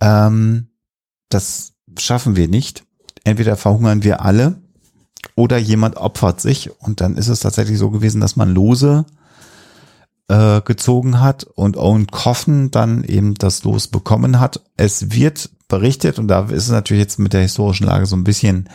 [0.00, 0.68] ähm,
[1.28, 2.84] das schaffen wir nicht.
[3.24, 4.60] Entweder verhungern wir alle
[5.36, 6.70] oder jemand opfert sich.
[6.80, 9.04] Und dann ist es tatsächlich so gewesen, dass man Lose
[10.32, 14.62] äh, gezogen hat und Owen Coffin dann eben das Los bekommen hat.
[14.78, 18.24] Es wird berichtet und da ist es natürlich jetzt mit der historischen Lage so ein
[18.24, 18.70] bisschen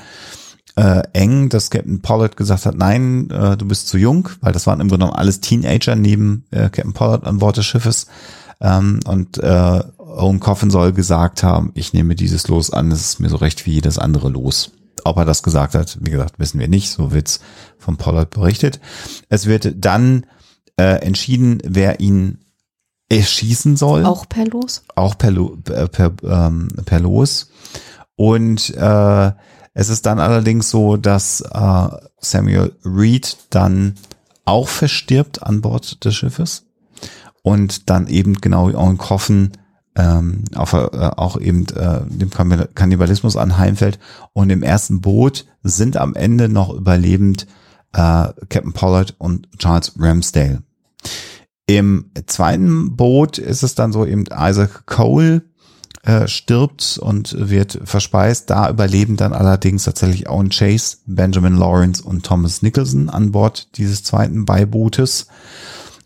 [0.76, 4.68] äh, eng, dass Captain Pollard gesagt hat, nein, äh, du bist zu jung, weil das
[4.68, 8.06] waren im Grunde genommen alles Teenager neben äh, Captain Pollard an Bord des Schiffes.
[8.62, 13.20] Ähm, und äh, Owen Coffin soll gesagt haben, ich nehme dieses Los an, es ist
[13.20, 14.74] mir so recht wie jedes andere Los.
[15.04, 16.92] Ob er das gesagt hat, wie gesagt, wissen wir nicht.
[16.92, 17.40] So wird's
[17.80, 18.80] von Pollard berichtet.
[19.30, 20.26] Es wird dann
[20.78, 22.40] äh, entschieden, wer ihn
[23.10, 24.06] erschießen soll.
[24.06, 24.84] Auch per Los?
[24.96, 27.50] Auch per, per, per, ähm, per Los.
[28.16, 29.32] Und äh,
[29.74, 31.88] es ist dann allerdings so, dass äh,
[32.20, 33.96] Samuel Reed dann
[34.46, 36.66] auch verstirbt an Bord des Schiffes
[37.44, 39.52] und dann eben genau Owen Coffin
[39.96, 44.00] ähm, auf, äh, auch eben äh, dem Kannibalismus anheimfällt
[44.34, 47.48] und im ersten Boot sind am Ende noch überlebend
[47.94, 50.64] äh, Captain Pollard und Charles Ramsdale.
[51.66, 55.44] Im zweiten Boot ist es dann so eben Isaac Cole,
[56.04, 58.50] äh, stirbt und wird verspeist.
[58.50, 64.04] Da überleben dann allerdings tatsächlich Owen Chase, Benjamin Lawrence und Thomas Nicholson an Bord dieses
[64.04, 65.28] zweiten Beibootes.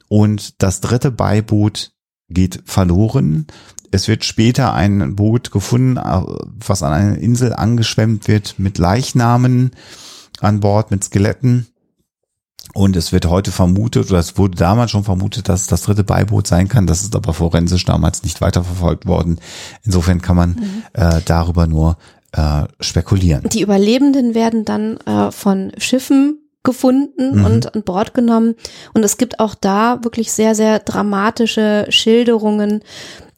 [0.08, 1.92] Und das dritte Beiboot
[2.30, 3.46] geht verloren.
[3.92, 6.22] Es wird später ein Boot gefunden, äh,
[6.66, 9.72] was an einer Insel angeschwemmt wird mit Leichnamen
[10.40, 11.68] an Bord, mit Skeletten.
[12.74, 16.04] Und es wird heute vermutet, oder es wurde damals schon vermutet, dass es das dritte
[16.04, 16.88] Beiboot sein kann.
[16.88, 19.40] Das ist aber forensisch damals nicht weiterverfolgt worden.
[19.84, 20.84] Insofern kann man mhm.
[20.94, 21.98] äh, darüber nur
[22.32, 23.44] äh, spekulieren.
[23.50, 27.46] Die Überlebenden werden dann äh, von Schiffen gefunden mhm.
[27.46, 28.56] und an Bord genommen.
[28.94, 32.84] Und es gibt auch da wirklich sehr, sehr dramatische Schilderungen,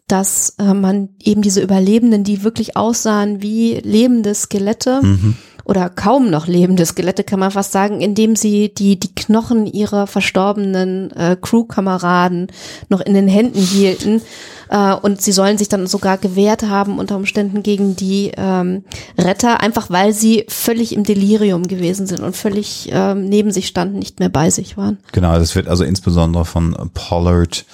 [0.07, 6.29] dass äh, man eben diese Überlebenden, die wirklich aussahen wie lebende Skelette, mhm oder kaum
[6.29, 11.37] noch lebende Skelette, kann man fast sagen, indem sie die, die Knochen ihrer verstorbenen äh,
[11.41, 12.47] Crewkameraden
[12.89, 14.21] noch in den Händen hielten.
[14.69, 18.83] Äh, und sie sollen sich dann sogar gewehrt haben unter Umständen gegen die ähm,
[19.17, 23.99] Retter, einfach weil sie völlig im Delirium gewesen sind und völlig ähm, neben sich standen,
[23.99, 24.97] nicht mehr bei sich waren.
[25.11, 27.65] Genau, das wird also insbesondere von Pollard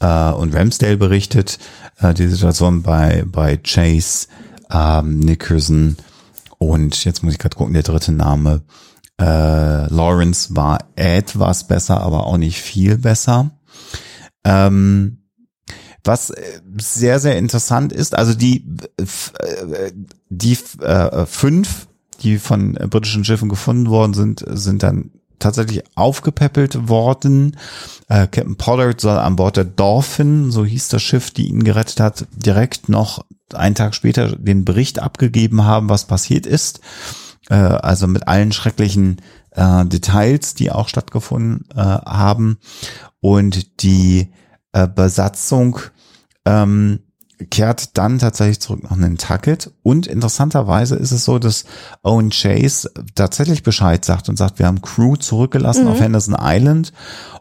[0.00, 1.58] äh, und Ramsdale berichtet,
[2.00, 4.26] äh, die Situation bei, bei Chase,
[4.70, 5.96] ähm, Nickerson,
[6.58, 8.62] und jetzt muss ich gerade gucken, der dritte Name.
[9.20, 13.50] Äh, Lawrence war etwas besser, aber auch nicht viel besser.
[14.44, 15.18] Ähm,
[16.04, 18.64] was äh, sehr, sehr interessant ist, also die,
[18.96, 19.92] äh,
[20.28, 21.88] die äh, fünf,
[22.22, 27.56] die von britischen Schiffen gefunden worden sind, sind dann tatsächlich aufgepäppelt worden.
[28.08, 32.00] Äh, Captain Pollard soll an Bord der Dolphin, so hieß das Schiff, die ihn gerettet
[32.00, 33.24] hat, direkt noch
[33.54, 36.80] einen Tag später den Bericht abgegeben haben, was passiert ist.
[37.48, 39.20] Äh, also mit allen schrecklichen
[39.52, 42.58] äh, Details, die auch stattgefunden äh, haben.
[43.20, 44.32] Und die
[44.72, 45.78] äh, Besatzung
[46.44, 47.00] ähm,
[47.50, 49.70] kehrt dann tatsächlich zurück nach Nantucket.
[49.82, 51.64] Und interessanterweise ist es so, dass
[52.02, 55.90] Owen Chase tatsächlich Bescheid sagt und sagt, wir haben Crew zurückgelassen Mhm.
[55.90, 56.92] auf Henderson Island.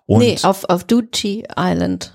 [0.05, 2.14] Und nee, auf, auf Duchy Island.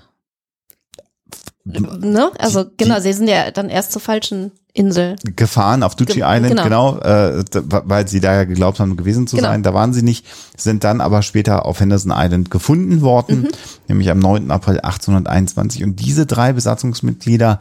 [1.65, 2.29] Ne?
[2.39, 5.15] Also genau, sie sind ja dann erst zur falschen Insel.
[5.35, 6.63] gefahren auf Duchy Ge- Island, genau.
[6.63, 7.43] genau, äh,
[7.85, 9.49] weil sie da ja geglaubt haben, gewesen zu Genau.
[9.49, 9.63] sein.
[9.63, 10.25] Da waren sie nicht,
[10.57, 13.49] sind dann aber später auf Henderson Island gefunden worden, Mhm.
[13.87, 14.49] nämlich am 9.
[14.51, 15.83] April 1821.
[15.83, 17.59] Und diese drei Besatzungsmitglieder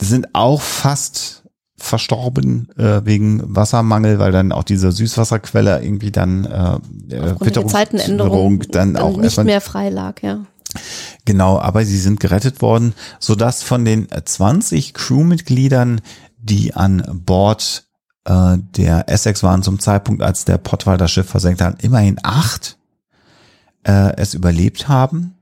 [0.00, 1.42] sind auch fast
[1.78, 6.78] verstorben äh, wegen Wassermangel, weil dann auch diese Süßwasserquelle irgendwie dann äh,
[7.66, 10.44] Zeitenänderung dann auch nicht erstmal mehr frei lag, ja.
[11.24, 16.00] Genau, aber sie sind gerettet worden, sodass von den äh, 20 Crewmitgliedern,
[16.38, 17.84] die an Bord
[18.24, 22.78] äh, der Essex waren zum Zeitpunkt, als der Pottwal das Schiff versenkt hat, immerhin acht
[23.84, 25.34] äh, es überlebt haben.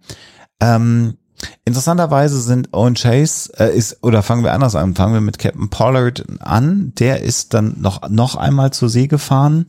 [0.60, 1.16] Ähm,
[1.64, 5.70] interessanterweise sind Owen Chase äh, ist oder fangen wir anders an, fangen wir mit Captain
[5.70, 6.92] Pollard an.
[6.98, 9.66] Der ist dann noch noch einmal zur See gefahren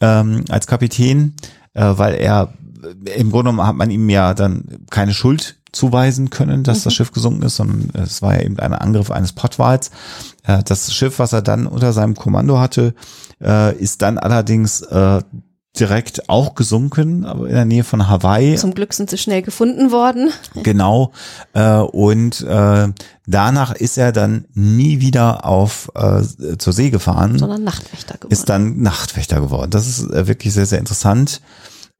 [0.00, 1.34] ähm, als Kapitän,
[1.74, 2.52] äh, weil er
[3.16, 7.12] im Grunde genommen hat man ihm ja dann keine Schuld zuweisen können, dass das Schiff
[7.12, 9.90] gesunken ist, sondern es war ja eben ein Angriff eines Pottwals.
[10.44, 12.94] Äh, das Schiff, was er dann unter seinem Kommando hatte,
[13.40, 15.22] äh, ist dann allerdings äh,
[15.78, 18.56] direkt auch gesunken, aber in der Nähe von Hawaii.
[18.56, 20.30] Zum Glück sind sie schnell gefunden worden.
[20.64, 21.12] Genau.
[21.92, 25.88] Und danach ist er dann nie wieder auf
[26.58, 28.32] zur See gefahren, sondern Nachtwächter geworden.
[28.32, 29.70] ist dann Nachtwächter geworden.
[29.70, 31.40] Das ist wirklich sehr, sehr interessant.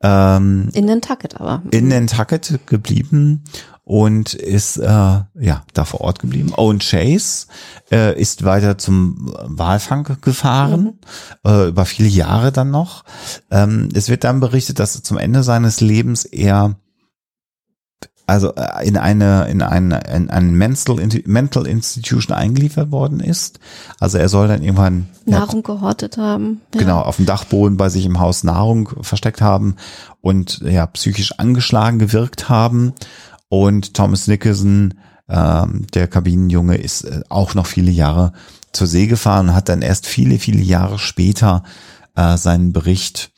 [0.03, 1.63] Ähm, in Nantucket aber.
[1.71, 3.45] in Nantucket geblieben
[3.85, 6.53] und ist äh, ja da vor Ort geblieben.
[6.57, 7.49] Owen Chase
[7.91, 11.01] äh, ist weiter zum Walfang gefahren,
[11.45, 13.05] äh, über viele Jahre dann noch.
[13.51, 16.77] Ähm, es wird dann berichtet, dass zum Ende seines Lebens er
[18.31, 23.59] also äh, in eine in eine in ein Mental, Mental Institution eingeliefert worden ist.
[23.99, 26.61] Also er soll dann irgendwann ja, Nahrung gehortet haben.
[26.72, 26.81] Ja.
[26.81, 29.74] genau auf dem Dachboden bei sich im Haus Nahrung versteckt haben
[30.20, 32.93] und ja psychisch angeschlagen gewirkt haben
[33.49, 34.95] und Thomas Nicholson
[35.28, 38.33] ähm, der Kabinenjunge ist äh, auch noch viele Jahre
[38.70, 41.64] zur See gefahren und hat dann erst viele viele Jahre später
[42.14, 43.33] äh, seinen Bericht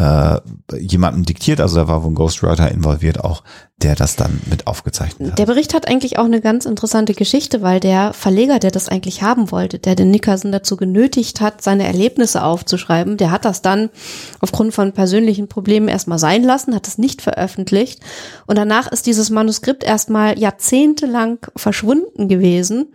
[0.00, 0.40] äh,
[0.78, 3.42] jemandem diktiert, also da war wohl ein Ghostwriter involviert auch,
[3.76, 5.38] der das dann mit aufgezeichnet hat.
[5.38, 9.22] Der Bericht hat eigentlich auch eine ganz interessante Geschichte, weil der Verleger, der das eigentlich
[9.22, 13.90] haben wollte, der den Nickerson dazu genötigt hat, seine Erlebnisse aufzuschreiben, der hat das dann
[14.40, 18.00] aufgrund von persönlichen Problemen erstmal sein lassen, hat es nicht veröffentlicht.
[18.46, 22.88] Und danach ist dieses Manuskript erstmal jahrzehntelang verschwunden gewesen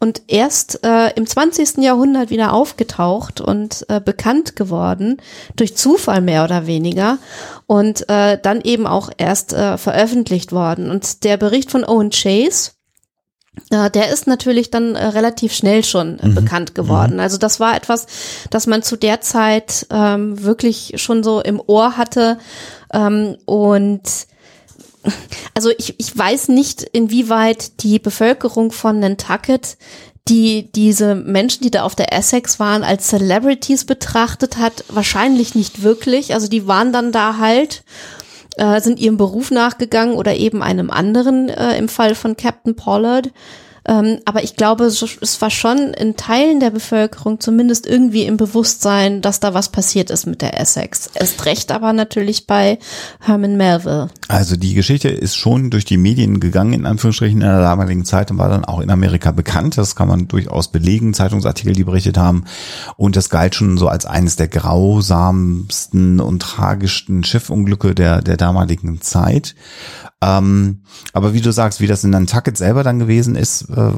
[0.00, 1.78] und erst äh, im 20.
[1.78, 5.18] Jahrhundert wieder aufgetaucht und äh, bekannt geworden,
[5.56, 7.18] durch Zufall mehr oder weniger
[7.66, 10.90] und äh, dann eben auch erst äh, veröffentlicht worden.
[10.90, 12.72] Und der Bericht von Owen Chase,
[13.70, 17.20] äh, der ist natürlich dann äh, relativ schnell schon äh, bekannt geworden.
[17.20, 18.06] Also das war etwas,
[18.50, 22.38] das man zu der Zeit ähm, wirklich schon so im Ohr hatte
[22.92, 24.02] ähm, und
[25.54, 29.76] also ich, ich weiß nicht, inwieweit die Bevölkerung von Nantucket
[30.28, 35.82] die diese Menschen, die da auf der Essex waren, als Celebrities betrachtet hat, wahrscheinlich nicht
[35.82, 36.32] wirklich.
[36.32, 37.84] Also die waren dann da halt,
[38.56, 43.32] äh, sind ihrem Beruf nachgegangen oder eben einem anderen äh, im Fall von Captain Pollard.
[43.86, 49.20] Ähm, aber ich glaube, es war schon in Teilen der Bevölkerung zumindest irgendwie im Bewusstsein,
[49.20, 51.10] dass da was passiert ist mit der Essex.
[51.14, 52.78] Erst recht aber natürlich bei
[53.20, 54.08] Herman Melville.
[54.28, 58.30] Also die Geschichte ist schon durch die Medien gegangen, in Anführungsstrichen in der damaligen Zeit
[58.30, 59.76] und war dann auch in Amerika bekannt.
[59.76, 62.44] Das kann man durchaus belegen, Zeitungsartikel, die berichtet haben.
[62.96, 69.00] Und das galt schon so als eines der grausamsten und tragischsten Schiffunglücke der, der damaligen
[69.02, 69.54] Zeit.
[70.24, 70.80] Ähm,
[71.12, 73.90] aber wie du sagst, wie das in Nantucket selber dann gewesen ist, äh,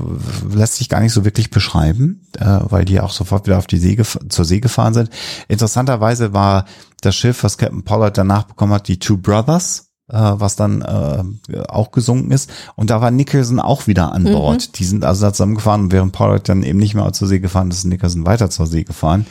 [0.50, 3.78] lässt sich gar nicht so wirklich beschreiben, äh, weil die auch sofort wieder auf die
[3.78, 3.96] See
[4.28, 5.10] zur See gefahren sind.
[5.48, 6.64] Interessanterweise war
[7.00, 11.58] das Schiff, was Captain Pollard danach bekommen hat, die Two Brothers, äh, was dann äh,
[11.68, 12.50] auch gesunken ist.
[12.74, 14.78] Und da war Nicholson auch wieder an Bord.
[14.78, 17.70] Die sind also da zusammengefahren und während Pollard dann eben nicht mehr zur See gefahren
[17.70, 19.26] ist, ist Nicholson weiter zur See gefahren.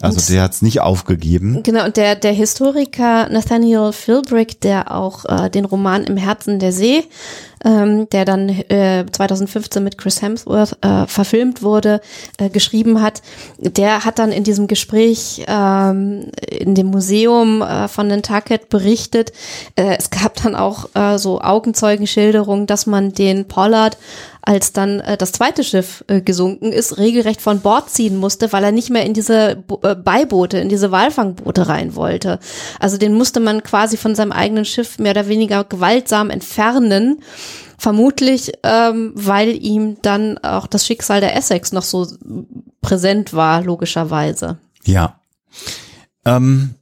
[0.00, 1.62] Also Und- der hat's nicht aufgegeben.
[1.62, 6.72] Genau, und der, der Historiker Nathaniel Philbrick, der auch äh, den Roman Im Herzen der
[6.72, 7.04] See
[7.64, 12.00] ähm, der dann äh, 2015 mit Chris Hemsworth äh, verfilmt wurde,
[12.38, 13.22] äh, geschrieben hat.
[13.58, 19.32] Der hat dann in diesem Gespräch ähm, in dem Museum äh, von Nantucket berichtet.
[19.76, 23.96] Äh, es gab dann auch äh, so Augenzeugenschilderungen, dass man den Pollard
[24.46, 28.64] als dann äh, das zweite Schiff äh, gesunken ist, regelrecht von Bord ziehen musste, weil
[28.64, 32.38] er nicht mehr in diese Bo äh, Beiboote, in diese Walfangboote rein wollte.
[32.78, 37.22] Also den musste man quasi von seinem eigenen Schiff mehr oder weniger gewaltsam entfernen.
[37.78, 42.06] Vermutlich, ähm, weil ihm dann auch das Schicksal der Essex noch so
[42.80, 44.58] präsent war, logischerweise.
[44.84, 45.18] Ja.
[46.24, 46.76] Ähm,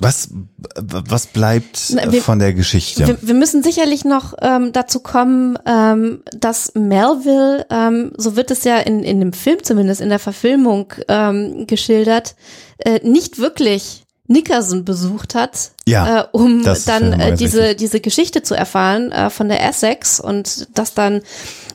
[0.00, 0.28] was,
[0.76, 3.06] was bleibt Na, wir- von der Geschichte?
[3.06, 8.64] Wir, wir müssen sicherlich noch ähm, dazu kommen, ähm, dass Melville, ähm, so wird es
[8.64, 12.34] ja in, in dem Film zumindest, in der Verfilmung ähm, geschildert,
[12.78, 18.54] äh, nicht wirklich Nickerson besucht hat, Ja, äh, um dann äh, diese, diese Geschichte zu
[18.54, 21.20] erfahren äh, von der Essex und das dann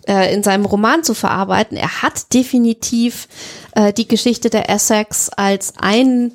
[0.07, 1.77] äh, in seinem Roman zu verarbeiten.
[1.77, 3.27] Er hat definitiv
[3.75, 6.31] äh, die Geschichte der Essex als ein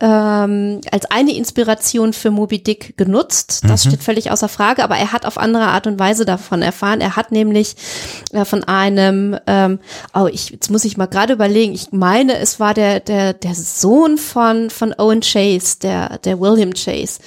[0.00, 3.62] ähm, als eine Inspiration für Moby Dick genutzt.
[3.66, 7.00] Das steht völlig außer Frage, aber er hat auf andere Art und Weise davon erfahren.
[7.00, 7.74] Er hat nämlich
[8.32, 9.80] äh, von einem, ähm,
[10.14, 13.54] oh, ich, jetzt muss ich mal gerade überlegen, ich meine, es war der, der, der
[13.54, 17.20] Sohn von, von Owen Chase, der, der William Chase.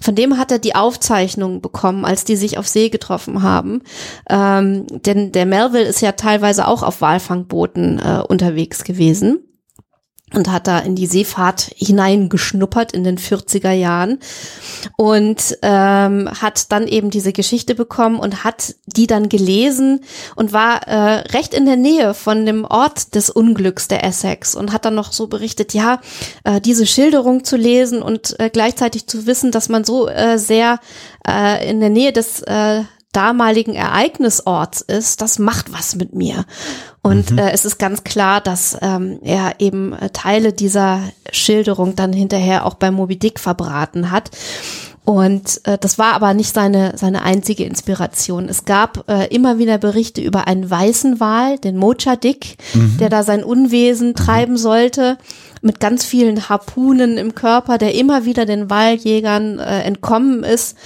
[0.00, 3.82] Von dem hat er die Aufzeichnungen bekommen, als die sich auf See getroffen haben.
[4.28, 9.45] Ähm, denn der Melville ist ja teilweise auch auf Walfangbooten äh, unterwegs gewesen
[10.34, 14.18] und hat da in die Seefahrt hineingeschnuppert in den 40er Jahren
[14.96, 20.00] und ähm, hat dann eben diese Geschichte bekommen und hat die dann gelesen
[20.34, 24.72] und war äh, recht in der Nähe von dem Ort des Unglücks der Essex und
[24.72, 26.00] hat dann noch so berichtet, ja,
[26.42, 30.80] äh, diese Schilderung zu lesen und äh, gleichzeitig zu wissen, dass man so äh, sehr
[31.26, 32.82] äh, in der Nähe des äh,
[33.16, 36.44] damaligen Ereignisorts ist, das macht was mit mir.
[37.02, 41.00] Und äh, es ist ganz klar, dass ähm, er eben äh, Teile dieser
[41.30, 44.30] Schilderung dann hinterher auch bei Moby Dick verbraten hat.
[45.06, 48.48] Und äh, das war aber nicht seine, seine einzige Inspiration.
[48.48, 52.58] Es gab äh, immer wieder Berichte über einen weißen Wal, den Mocha Dick,
[52.98, 55.16] der da sein Unwesen treiben sollte,
[55.62, 60.76] mit ganz vielen Harpunen im Körper, der immer wieder den Waljägern äh, entkommen ist.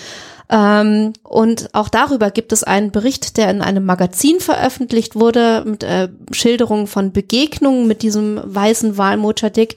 [0.51, 5.85] Ähm, und auch darüber gibt es einen Bericht, der in einem Magazin veröffentlicht wurde, mit
[5.85, 9.77] äh, Schilderungen von Begegnungen mit diesem weißen Wal Mochadik.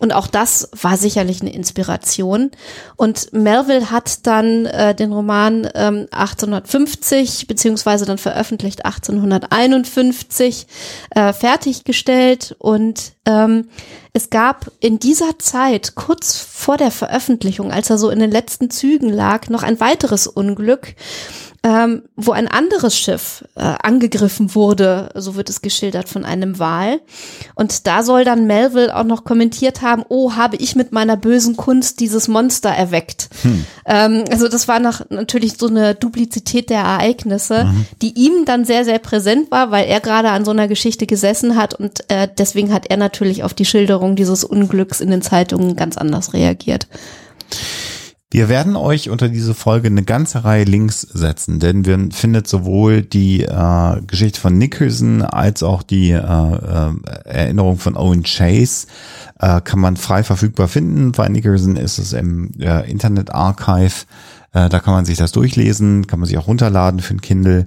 [0.00, 2.50] Und auch das war sicherlich eine Inspiration.
[2.96, 10.66] Und Melville hat dann äh, den Roman ähm, 1850 beziehungsweise dann veröffentlicht 1851
[11.10, 13.68] äh, fertiggestellt und ähm,
[14.12, 18.70] es gab in dieser Zeit, kurz vor der Veröffentlichung, als er so in den letzten
[18.70, 20.94] Zügen lag, noch ein weiteres Unglück,
[21.64, 27.00] ähm, wo ein anderes Schiff äh, angegriffen wurde, so wird es geschildert von einem Wal.
[27.56, 31.56] Und da soll dann Melville auch noch kommentiert haben, oh, habe ich mit meiner bösen
[31.56, 33.28] Kunst dieses Monster erweckt.
[33.90, 37.66] Ähm, also das war nach, natürlich so eine Duplizität der Ereignisse,
[38.02, 41.56] die ihm dann sehr, sehr präsent war, weil er gerade an so einer Geschichte gesessen
[41.56, 45.74] hat und äh, deswegen hat er natürlich auf die Schilderung dieses Unglücks in den Zeitungen
[45.74, 46.86] ganz anders reagiert.
[48.30, 53.00] Wir werden euch unter diese Folge eine ganze Reihe Links setzen, denn wir findet sowohl
[53.00, 56.92] die äh, Geschichte von Nicholson als auch die äh, äh,
[57.24, 58.86] Erinnerung von Owen Chase
[59.38, 61.12] äh, kann man frei verfügbar finden.
[61.12, 64.04] Bei Nicholson ist es im äh, Internet Archive.
[64.52, 67.64] Äh, da kann man sich das durchlesen, kann man sich auch runterladen für ein Kindle.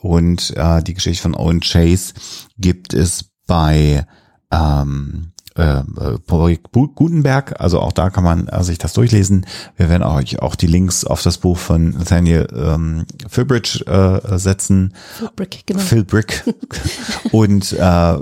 [0.00, 2.14] Und äh, die Geschichte von Owen Chase
[2.58, 4.06] gibt es bei
[4.50, 5.29] ähm,
[5.60, 9.46] äh, Projekt Bu- Gutenberg, also auch da kann man äh, sich das durchlesen.
[9.76, 14.94] Wir werden euch auch die Links auf das Buch von Nathaniel ähm, Philbridge äh, setzen.
[15.36, 15.80] Brick, genau.
[15.80, 16.44] Phil Brick
[17.32, 18.14] und äh,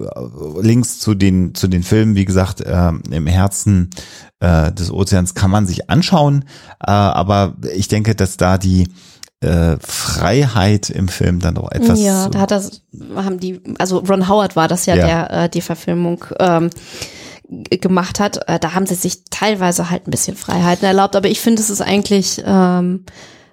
[0.61, 3.91] Links zu den zu den Filmen, wie gesagt, äh, im Herzen
[4.41, 6.45] äh, des Ozeans kann man sich anschauen,
[6.81, 8.89] äh, aber ich denke, dass da die
[9.41, 12.83] äh, Freiheit im Film dann doch etwas Ja, da hat das,
[13.15, 15.07] haben die, also Ron Howard war das ja, Ja.
[15.07, 16.71] der äh, die Verfilmung ähm,
[17.49, 18.49] gemacht hat.
[18.49, 21.71] Äh, da haben sie sich teilweise halt ein bisschen Freiheiten erlaubt, aber ich finde, es
[21.71, 23.05] ist eigentlich ähm,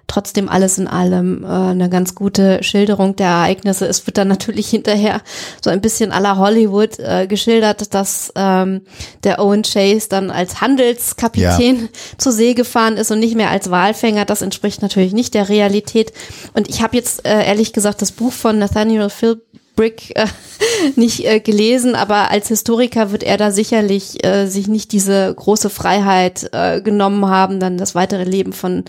[0.06, 3.86] trotzdem alles in allem äh, eine ganz gute Schilderung der Ereignisse.
[3.86, 5.20] Es wird dann natürlich hinterher
[5.62, 8.82] so ein bisschen la Hollywood äh, geschildert, dass ähm,
[9.24, 11.88] der Owen Chase dann als Handelskapitän
[12.18, 14.24] zur See gefahren ist und nicht mehr als Walfänger.
[14.24, 16.12] Das entspricht natürlich nicht der Realität.
[16.54, 19.42] Und ich habe jetzt äh, ehrlich gesagt das Buch von Nathaniel Phil
[19.76, 20.26] Brick äh,
[20.96, 25.70] nicht äh, gelesen, aber als Historiker wird er da sicherlich äh, sich nicht diese große
[25.70, 28.84] Freiheit äh, genommen haben, dann das weitere Leben von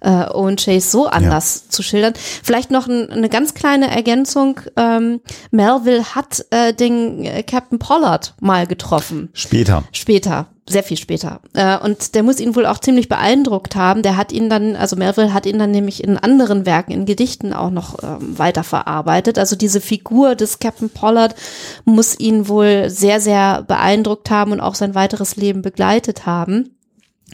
[0.00, 1.70] äh, Owen Chase so anders ja.
[1.70, 2.14] zu schildern.
[2.42, 4.60] Vielleicht noch ein, eine ganz kleine Ergänzung.
[4.76, 5.20] Ähm,
[5.50, 9.28] Melville hat äh, den äh, Captain Pollard mal getroffen.
[9.34, 9.84] Später.
[9.92, 11.40] Später sehr viel später.
[11.54, 14.02] Äh, und der muss ihn wohl auch ziemlich beeindruckt haben.
[14.02, 17.52] Der hat ihn dann, also Melville hat ihn dann nämlich in anderen Werken, in Gedichten
[17.52, 19.38] auch noch ähm, weiterverarbeitet.
[19.38, 21.34] Also diese Figur des Captain Pollard
[21.84, 26.70] muss ihn wohl sehr, sehr beeindruckt haben und auch sein weiteres Leben begleitet haben.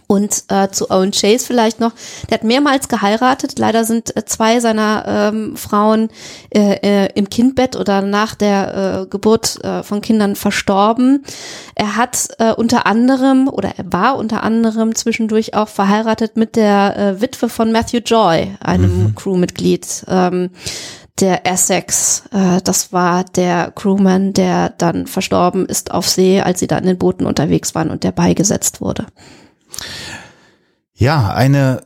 [0.06, 1.92] Und äh, zu Owen Chase vielleicht noch,
[2.30, 3.58] der hat mehrmals geheiratet.
[3.58, 6.10] Leider sind äh, zwei seiner ähm, Frauen
[6.54, 11.24] äh, äh, im Kindbett oder nach der äh, Geburt äh, von Kindern verstorben.
[11.74, 16.96] Er hat äh, unter anderem oder er war unter anderem zwischendurch auch verheiratet mit der
[16.96, 19.14] äh, Witwe von Matthew Joy, einem mhm.
[19.16, 20.04] Crewmitglied.
[20.08, 20.50] Ähm,
[21.20, 26.66] der Essex, äh, das war der Crewman, der dann verstorben ist auf See, als sie
[26.66, 29.06] da in den Booten unterwegs waren und der beigesetzt wurde.
[30.94, 31.82] Ja, eine,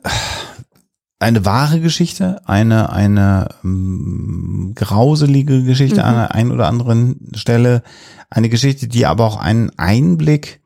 [1.18, 6.06] eine wahre Geschichte, eine, eine ähm, grauselige Geschichte mhm.
[6.06, 7.82] an der einen oder anderen Stelle,
[8.30, 10.60] eine Geschichte, die aber auch einen Einblick,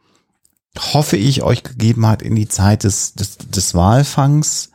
[0.79, 4.71] hoffe ich, euch gegeben hat in die Zeit des, des, des Walfangs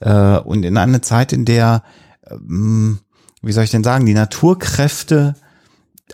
[0.00, 1.82] äh, und in eine Zeit, in der,
[2.30, 3.00] ähm,
[3.42, 5.34] wie soll ich denn sagen, die Naturkräfte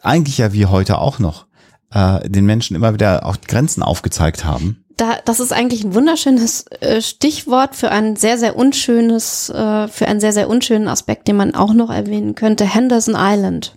[0.02, 1.46] eigentlich ja wie heute auch noch
[1.92, 6.66] äh, den Menschen immer wieder auch Grenzen aufgezeigt haben da, das ist eigentlich ein wunderschönes
[6.80, 11.36] äh, Stichwort für ein sehr, sehr unschönes, äh, für einen sehr, sehr unschönen Aspekt, den
[11.36, 12.64] man auch noch erwähnen könnte.
[12.64, 13.74] Henderson Island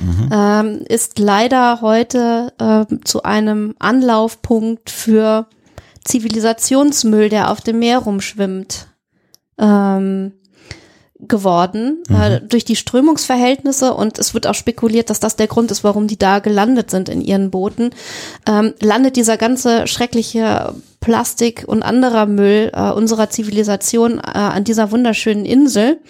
[0.00, 0.30] mhm.
[0.32, 5.46] ähm, ist leider heute äh, zu einem Anlaufpunkt für
[6.04, 8.88] Zivilisationsmüll, der auf dem Meer rumschwimmt.
[9.58, 10.32] Ähm,
[11.20, 12.16] geworden mhm.
[12.16, 16.06] äh, durch die Strömungsverhältnisse und es wird auch spekuliert, dass das der Grund ist, warum
[16.06, 17.90] die da gelandet sind in ihren Booten.
[18.46, 24.90] Ähm, landet dieser ganze schreckliche Plastik und anderer Müll äh, unserer Zivilisation äh, an dieser
[24.90, 26.00] wunderschönen Insel.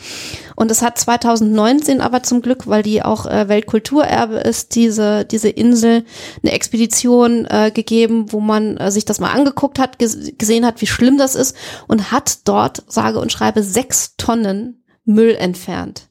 [0.57, 5.51] Und es hat 2019 aber zum Glück, weil die auch äh, Weltkulturerbe ist, diese, diese
[5.51, 6.05] Insel
[6.43, 10.87] eine Expedition äh, gegeben, wo man äh, sich das mal angeguckt hat, gesehen hat, wie
[10.87, 11.55] schlimm das ist
[11.87, 14.78] und hat dort, sage und schreibe, sechs Tonnen
[15.09, 16.09] Müll entfernt.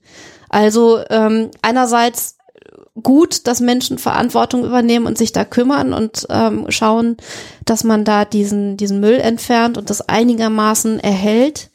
[0.49, 2.37] Also ähm, einerseits
[3.01, 7.17] gut, dass Menschen Verantwortung übernehmen und sich da kümmern und ähm, schauen,
[7.65, 11.69] dass man da diesen, diesen Müll entfernt und das einigermaßen erhält,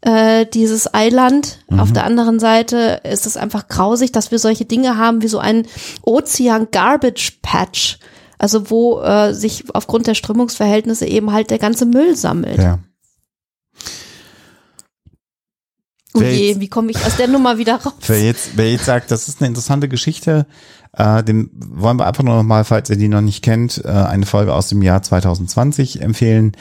[0.00, 1.60] äh, dieses Eiland.
[1.68, 1.80] Mhm.
[1.80, 5.38] Auf der anderen Seite ist es einfach grausig, dass wir solche Dinge haben wie so
[5.38, 5.66] ein
[6.02, 7.98] Ozean Garbage Patch.
[8.38, 12.58] Also wo äh, sich aufgrund der Strömungsverhältnisse eben halt der ganze Müll sammelt.
[12.58, 12.78] Ja.
[16.18, 17.94] Oh je, wie komme ich aus der Nummer wieder raus?
[18.06, 20.46] Wer jetzt, wer jetzt sagt, das ist eine interessante Geschichte,
[20.92, 23.88] äh, dem wollen wir einfach nur noch mal, falls ihr die noch nicht kennt, äh,
[23.88, 26.52] eine Folge aus dem Jahr 2020 empfehlen,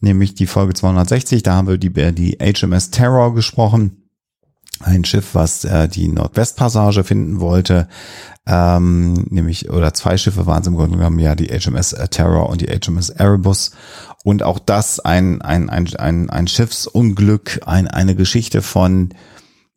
[0.00, 1.42] nämlich die Folge 260.
[1.42, 4.02] Da haben wir die, die HMS Terror gesprochen.
[4.80, 7.88] Ein Schiff, was äh, die Nordwestpassage finden wollte,
[8.46, 12.60] ähm, nämlich, oder zwei Schiffe waren es im Grunde genommen, ja, die HMS Terror und
[12.60, 13.72] die HMS Erebus.
[14.26, 19.10] Und auch das ein, ein, ein, ein, ein Schiffsunglück, ein, eine Geschichte von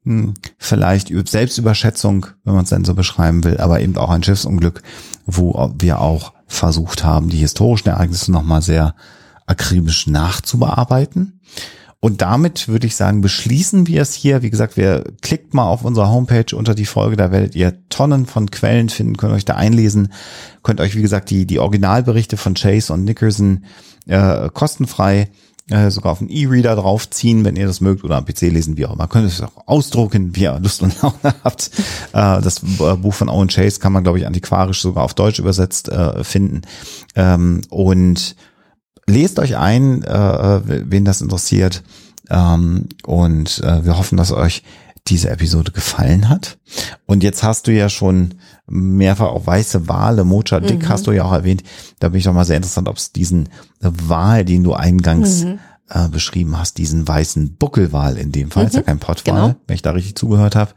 [0.06, 4.82] hm, vielleicht Selbstüberschätzung, wenn man es denn so beschreiben will, aber eben auch ein Schiffsunglück,
[5.28, 8.96] wo wir auch versucht haben, die historischen Ereignisse nochmal sehr
[9.46, 11.42] akribisch nachzubearbeiten.
[12.02, 14.42] Und damit würde ich sagen, beschließen wir es hier.
[14.42, 18.26] Wie gesagt, wir klickt mal auf unserer Homepage unter die Folge, da werdet ihr Tonnen
[18.26, 20.14] von Quellen finden, könnt euch da einlesen,
[20.64, 23.66] könnt euch, wie gesagt, die, die Originalberichte von Chase und Nickerson
[24.08, 25.30] äh, kostenfrei
[25.70, 28.86] äh, sogar auf den E-Reader draufziehen, wenn ihr das mögt, oder am PC lesen, wie
[28.86, 29.08] auch immer.
[29.08, 31.70] Könnt es auch ausdrucken, wie ihr Lust und Laune habt.
[32.14, 35.40] Äh, das äh, Buch von Owen Chase kann man, glaube ich, antiquarisch sogar auf Deutsch
[35.40, 36.62] übersetzt äh, finden.
[37.16, 38.36] Ähm, und
[39.10, 41.84] lest euch ein, äh, wen das interessiert.
[42.30, 44.64] Ähm, und äh, wir hoffen, dass euch
[45.08, 46.58] diese Episode gefallen hat.
[47.06, 48.36] Und jetzt hast du ja schon
[48.68, 50.90] mehrfach auch weiße Wale, Mocha Dick mhm.
[50.90, 51.64] hast du ja auch erwähnt.
[52.00, 53.50] Da bin ich doch mal sehr interessant, ob es diesen
[53.80, 55.60] Wal, den du eingangs mhm.
[55.90, 58.70] äh, beschrieben hast, diesen weißen Buckelwal in dem Fall, mhm.
[58.70, 59.56] ist ja kein Pottwal, genau.
[59.66, 60.72] wenn ich da richtig zugehört habe,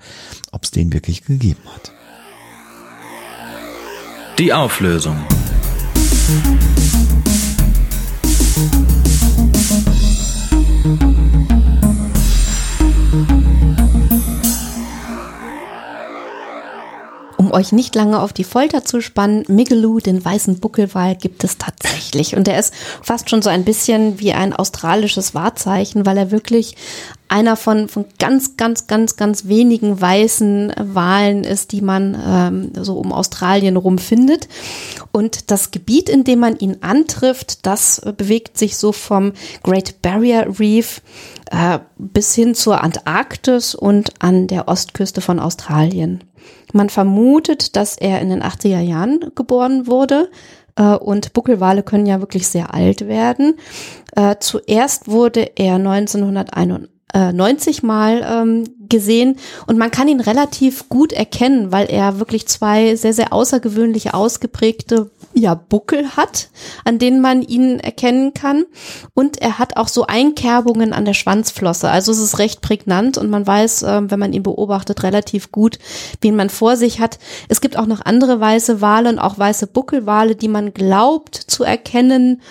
[0.53, 1.93] ob es den wirklich gegeben hat.
[4.39, 5.17] Die Auflösung.
[8.55, 9.12] Thank you.
[17.53, 22.37] Euch nicht lange auf die Folter zu spannen, Migaloo, den weißen Buckelwal, gibt es tatsächlich.
[22.37, 26.77] Und der ist fast schon so ein bisschen wie ein australisches Wahrzeichen, weil er wirklich
[27.33, 32.99] einer von, von ganz, ganz, ganz, ganz wenigen weißen Walen ist, die man ähm, so
[32.99, 34.49] um Australien rum findet.
[35.13, 39.33] Und das Gebiet, in dem man ihn antrifft, das bewegt sich so vom
[39.63, 41.01] Great Barrier Reef
[41.51, 46.25] äh, bis hin zur Antarktis und an der Ostküste von Australien.
[46.73, 50.31] Man vermutet, dass er in den 80er Jahren geboren wurde.
[50.77, 53.55] Äh, und Buckelwale können ja wirklich sehr alt werden.
[54.17, 61.13] Äh, zuerst wurde er 1991 90 Mal ähm, gesehen und man kann ihn relativ gut
[61.13, 66.51] erkennen, weil er wirklich zwei sehr, sehr außergewöhnliche, ausgeprägte ja, Buckel hat,
[66.85, 68.65] an denen man ihn erkennen kann.
[69.15, 71.91] Und er hat auch so Einkerbungen an der Schwanzflosse.
[71.91, 75.79] Also es ist recht prägnant und man weiß, äh, wenn man ihn beobachtet, relativ gut,
[76.21, 77.19] wen man vor sich hat.
[77.49, 81.65] Es gibt auch noch andere weiße Wale und auch weiße Buckelwale, die man glaubt zu
[81.65, 82.43] erkennen.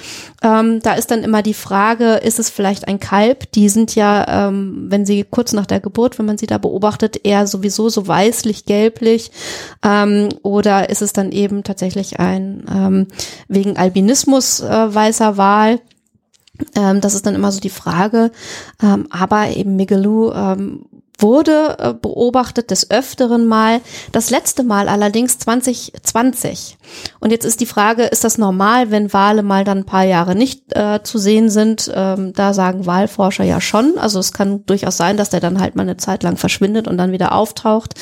[0.44, 3.52] Ähm, da ist dann immer die Frage, ist es vielleicht ein Kalb?
[3.52, 7.26] Die sind ja, ähm, wenn sie kurz nach der Geburt, wenn man sie da beobachtet,
[7.26, 9.32] eher sowieso so weißlich-gelblich.
[9.84, 13.08] Ähm, oder ist es dann eben tatsächlich ein ähm,
[13.48, 15.80] wegen Albinismus äh, weißer Wal.
[16.76, 18.32] Ähm, das ist dann immer so die Frage.
[18.84, 20.86] Ähm, aber eben Migaloo ähm,
[21.22, 26.78] wurde äh, beobachtet des Öfteren mal, das letzte Mal allerdings 2020.
[27.20, 30.36] Und jetzt ist die Frage, ist das normal, wenn Wale mal dann ein paar Jahre
[30.36, 31.92] nicht äh, zu sehen sind?
[31.94, 33.98] Ähm, da sagen Walforscher ja schon.
[33.98, 36.98] Also es kann durchaus sein, dass der dann halt mal eine Zeit lang verschwindet und
[36.98, 37.96] dann wieder auftaucht.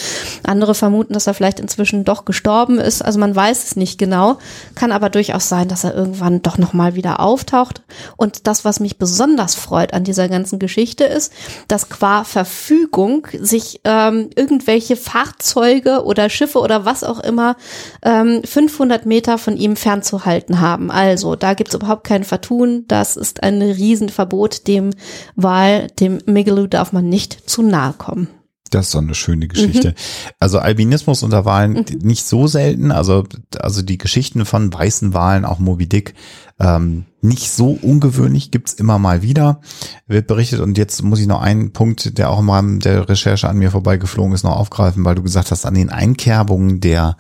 [0.43, 3.03] Andere vermuten, dass er vielleicht inzwischen doch gestorben ist.
[3.03, 4.37] Also man weiß es nicht genau.
[4.75, 7.81] Kann aber durchaus sein, dass er irgendwann doch nochmal wieder auftaucht.
[8.17, 11.33] Und das, was mich besonders freut an dieser ganzen Geschichte ist,
[11.67, 17.55] dass qua Verfügung Regierung sich ähm, irgendwelche Fahrzeuge oder Schiffe oder was auch immer
[18.03, 20.91] ähm, 500 Meter von ihm fernzuhalten haben.
[20.91, 22.85] Also da gibt's überhaupt kein Vertun.
[22.87, 24.67] Das ist ein Riesenverbot.
[24.67, 24.91] Dem
[25.35, 28.38] Wahl, dem Migaloo darf man nicht zu nahe kommen.
[28.69, 29.89] Das ist so eine schöne Geschichte.
[29.89, 29.93] Mhm.
[30.39, 31.85] Also Albinismus unter Wahlen mhm.
[32.01, 32.91] nicht so selten.
[32.91, 33.25] Also,
[33.59, 36.13] also die Geschichten von weißen Wahlen, auch Moby Dick,
[36.59, 39.61] ähm, nicht so ungewöhnlich, gibt's immer mal wieder,
[40.07, 40.59] wird berichtet.
[40.59, 43.71] Und jetzt muss ich noch einen Punkt, der auch im Rahmen der Recherche an mir
[43.71, 47.17] vorbeigeflogen ist, noch aufgreifen, weil du gesagt hast, an den Einkerbungen der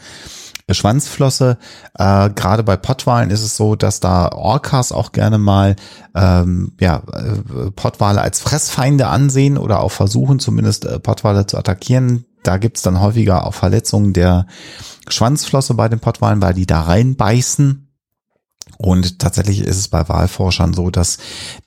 [0.73, 1.57] Schwanzflosse.
[1.97, 5.75] Äh, Gerade bei Pottwalen ist es so, dass da Orcas auch gerne mal
[6.15, 12.25] ähm, ja, äh, Pottwale als Fressfeinde ansehen oder auch versuchen zumindest äh, Pottwale zu attackieren.
[12.43, 14.45] Da gibt's dann häufiger auch Verletzungen der
[15.07, 17.88] Schwanzflosse bei den Pottwalen, weil die da reinbeißen
[18.77, 21.17] und tatsächlich ist es bei Walforschern so, dass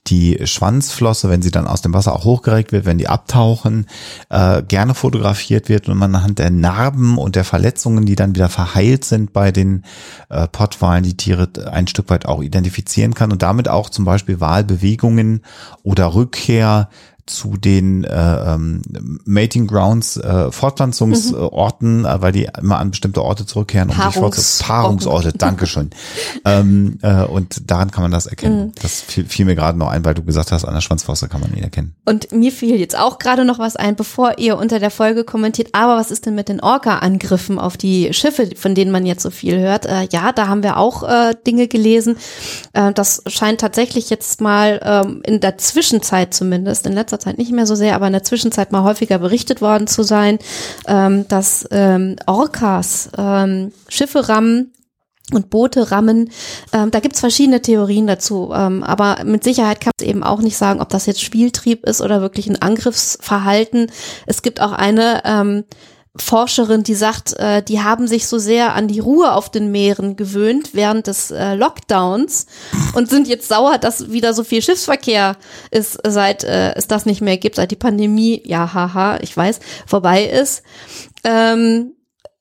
[0.07, 3.87] die Schwanzflosse, wenn sie dann aus dem Wasser auch hochgeregt wird, wenn die abtauchen,
[4.29, 8.49] äh, gerne fotografiert wird und man anhand der Narben und der Verletzungen, die dann wieder
[8.49, 9.83] verheilt sind bei den
[10.29, 14.39] äh, Pottwalen, die Tiere ein Stück weit auch identifizieren kann und damit auch zum Beispiel
[14.39, 15.41] Wahlbewegungen
[15.83, 16.89] oder Rückkehr
[17.25, 18.81] zu den äh, ähm,
[19.25, 22.05] Mating Grounds, äh, Fortpflanzungsorten, mhm.
[22.05, 25.91] äh, weil die immer an bestimmte Orte zurückkehren, um Paarungs sich fortzu Paarungsorte, Dankeschön.
[26.45, 28.67] ähm, äh, und daran kann man das erkennen.
[28.67, 28.71] Mhm.
[28.81, 31.39] Das fiel, fiel mir gerade noch ein, weil du gesagt hast, an der Schwanzflosse kann
[31.39, 31.95] man ihn erkennen.
[32.05, 35.69] Und mir fiel jetzt auch gerade noch was ein, bevor ihr unter der Folge kommentiert,
[35.71, 39.29] aber was ist denn mit den Orca-Angriffen auf die Schiffe, von denen man jetzt so
[39.29, 39.85] viel hört?
[39.85, 42.17] Äh, ja, da haben wir auch äh, Dinge gelesen.
[42.73, 47.37] Äh, das scheint tatsächlich jetzt mal ähm, in der Zwischenzeit zumindest, in letzter letzter Zeit
[47.37, 50.39] nicht mehr so sehr, aber in der Zwischenzeit mal häufiger berichtet worden zu sein,
[50.87, 54.73] ähm, dass ähm, Orcas ähm, Schiffe rammen
[55.31, 56.31] und Boote rammen.
[56.73, 60.57] Ähm, da gibt's verschiedene Theorien dazu, ähm, aber mit Sicherheit kann man eben auch nicht
[60.57, 63.91] sagen, ob das jetzt Spieltrieb ist oder wirklich ein Angriffsverhalten.
[64.25, 65.63] Es gibt auch eine ähm,
[66.15, 70.15] Forscherin, die sagt, äh, die haben sich so sehr an die Ruhe auf den Meeren
[70.15, 72.45] gewöhnt während des äh, Lockdowns
[72.93, 75.37] und sind jetzt sauer, dass wieder so viel Schiffsverkehr
[75.71, 79.59] ist, seit äh, es das nicht mehr gibt, seit die Pandemie, ja, haha, ich weiß,
[79.87, 80.61] vorbei ist.
[81.23, 81.93] Ähm,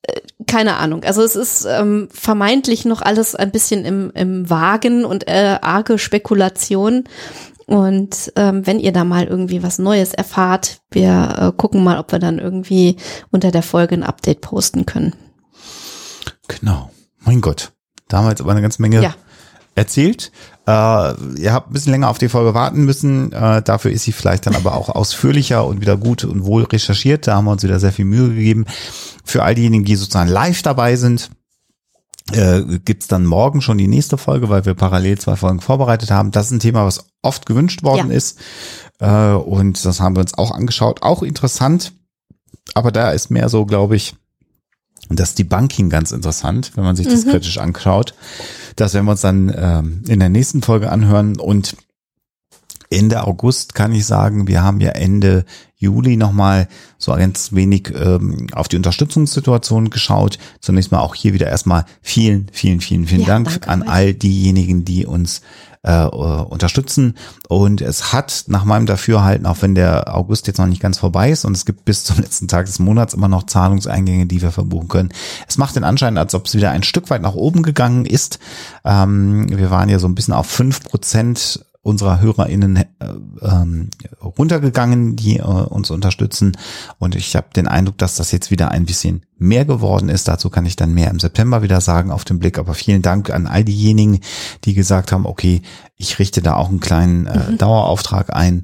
[0.02, 1.04] äh, keine Ahnung.
[1.04, 5.98] Also es ist ähm, vermeintlich noch alles ein bisschen im, im Wagen und äh, arge
[5.98, 7.04] Spekulation.
[7.72, 12.12] Und ähm, wenn ihr da mal irgendwie was Neues erfahrt, wir äh, gucken mal, ob
[12.12, 12.98] wir dann irgendwie
[13.30, 15.14] unter der Folge ein Update posten können.
[16.48, 16.90] Genau.
[17.24, 17.72] Mein Gott.
[18.08, 19.14] Da haben wir jetzt aber eine ganze Menge ja.
[19.74, 20.32] erzählt.
[20.66, 20.70] Äh,
[21.40, 23.32] ihr habt ein bisschen länger auf die Folge warten müssen.
[23.32, 27.26] Äh, dafür ist sie vielleicht dann aber auch ausführlicher und wieder gut und wohl recherchiert.
[27.26, 28.66] Da haben wir uns wieder sehr viel Mühe gegeben.
[29.24, 31.30] Für all diejenigen, die sozusagen live dabei sind,
[32.34, 36.30] äh, gibt dann morgen schon die nächste Folge, weil wir parallel zwei Folgen vorbereitet haben.
[36.30, 38.16] Das ist ein Thema, was oft gewünscht worden ja.
[38.16, 38.38] ist.
[38.98, 41.02] Äh, und das haben wir uns auch angeschaut.
[41.02, 41.92] Auch interessant,
[42.74, 44.14] aber da ist mehr so, glaube ich,
[45.08, 48.14] Und das Debunking ganz interessant, wenn man sich das kritisch anschaut.
[48.76, 51.38] Das werden wir uns dann ähm, in der nächsten Folge anhören.
[51.38, 51.76] Und
[52.92, 55.44] Ende August kann ich sagen, wir haben ja Ende
[55.76, 60.38] Juli nochmal so ganz wenig ähm, auf die Unterstützungssituation geschaut.
[60.60, 63.88] Zunächst mal auch hier wieder erstmal vielen, vielen, vielen, vielen Ja, Dank an euch.
[63.88, 65.42] all diejenigen, die uns
[65.84, 67.16] äh, äh, unterstützen.
[67.48, 71.32] Und es hat nach meinem Dafürhalten, auch wenn der August jetzt noch nicht ganz vorbei
[71.32, 74.52] ist und es gibt bis zum letzten Tag des Monats immer noch Zahlungseingänge, die wir
[74.52, 75.12] verbuchen können.
[75.48, 78.38] Es macht den Anschein, als ob es wieder ein Stück weit nach oben gegangen ist.
[78.84, 82.86] Ähm, wir waren ja so ein bisschen auf fünf Prozent unserer HörerInnen äh,
[83.42, 83.90] ähm,
[84.22, 86.56] runtergegangen, die äh, uns unterstützen.
[86.98, 90.28] Und ich habe den Eindruck, dass das jetzt wieder ein bisschen mehr geworden ist.
[90.28, 92.58] Dazu kann ich dann mehr im September wieder sagen auf den Blick.
[92.58, 94.20] Aber vielen Dank an all diejenigen,
[94.64, 95.62] die gesagt haben, okay,
[95.96, 98.62] ich richte da auch einen kleinen äh, Dauerauftrag ein.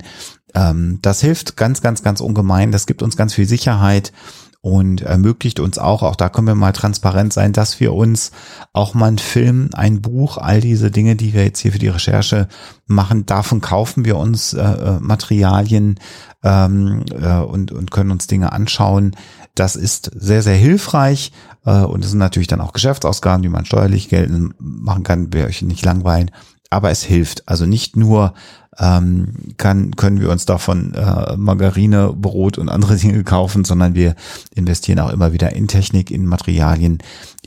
[0.54, 2.70] Ähm, das hilft ganz, ganz, ganz ungemein.
[2.70, 4.12] Das gibt uns ganz viel Sicherheit
[4.60, 8.32] und ermöglicht uns auch, auch da können wir mal transparent sein, dass wir uns
[8.72, 11.88] auch mal einen Film, ein Buch, all diese Dinge, die wir jetzt hier für die
[11.88, 12.48] Recherche
[12.86, 16.00] machen, davon kaufen wir uns äh, äh, Materialien
[16.42, 19.14] ähm, äh, und, und können uns Dinge anschauen.
[19.54, 21.32] Das ist sehr, sehr hilfreich
[21.64, 25.46] äh, und es sind natürlich dann auch Geschäftsausgaben, die man steuerlich geltend machen kann, wir
[25.46, 26.32] euch nicht langweilen.
[26.70, 27.48] Aber es hilft.
[27.48, 28.34] Also nicht nur
[28.78, 34.14] ähm, kann, können wir uns davon äh, Margarine, Brot und andere Dinge kaufen, sondern wir
[34.54, 36.98] investieren auch immer wieder in Technik, in Materialien,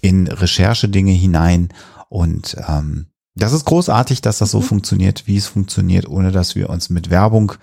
[0.01, 1.69] in Recherchedinge hinein.
[2.09, 6.69] Und ähm, das ist großartig, dass das so funktioniert, wie es funktioniert, ohne dass wir
[6.69, 7.53] uns mit Werbung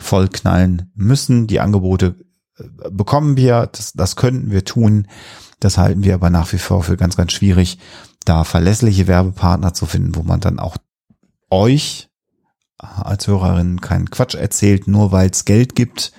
[0.00, 1.46] vollknallen müssen.
[1.46, 2.16] Die Angebote
[2.58, 5.06] äh, bekommen wir, das, das könnten wir tun.
[5.60, 7.78] Das halten wir aber nach wie vor für ganz, ganz schwierig,
[8.24, 10.76] da verlässliche Werbepartner zu finden, wo man dann auch
[11.50, 12.08] euch
[12.82, 16.12] als Hörerin keinen Quatsch erzählt, nur weil es Geld gibt.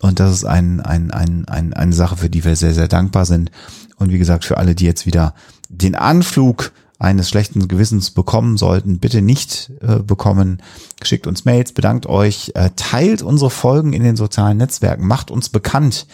[0.00, 3.26] Und das ist ein, ein, ein, ein, eine Sache, für die wir sehr, sehr dankbar
[3.26, 3.50] sind.
[3.96, 5.34] Und wie gesagt, für alle, die jetzt wieder
[5.68, 10.62] den Anflug eines schlechten Gewissens bekommen sollten, bitte nicht äh, bekommen.
[11.02, 15.48] Schickt uns Mails, bedankt euch, äh, teilt unsere Folgen in den sozialen Netzwerken, macht uns
[15.48, 16.06] bekannt.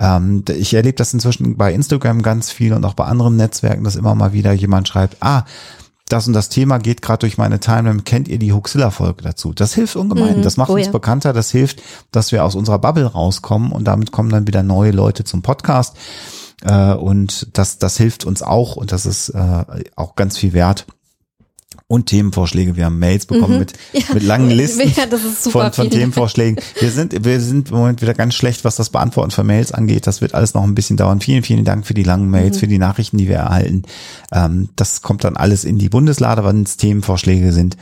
[0.00, 3.94] Ähm, ich erlebe das inzwischen bei Instagram ganz viel und auch bei anderen Netzwerken, dass
[3.94, 5.44] immer mal wieder jemand schreibt, ah,
[6.08, 9.52] das und das Thema geht gerade durch meine Timeline, kennt ihr die Huxilla-Folge dazu?
[9.54, 10.42] Das hilft ungemein, Mhm.
[10.42, 10.92] das macht Oh uns ja.
[10.92, 11.82] bekannter, das hilft,
[12.12, 15.96] dass wir aus unserer Bubble rauskommen und damit kommen dann wieder neue Leute zum Podcast
[16.62, 19.64] äh, und das, das hilft uns auch und das ist äh,
[19.96, 20.86] auch ganz viel wert.
[21.94, 22.76] Und Themenvorschläge.
[22.76, 23.98] Wir haben Mails bekommen mit, Mhm.
[24.00, 24.14] Ja.
[24.14, 25.06] mit langen Listen Ja,
[25.50, 25.90] von, von.
[25.90, 26.62] Themenvorschlägen.
[26.80, 30.06] Wir sind, wir sind im Moment wieder ganz schlecht, was das Beantworten von Mails angeht.
[30.06, 31.20] Das wird alles noch ein bisschen dauern.
[31.20, 33.82] Vielen, vielen Dank für die langen Mails, für die Nachrichten, die wir erhalten.
[34.32, 37.76] Ähm, das kommt dann alles in die Bundeslade, wenn es Themenvorschläge sind.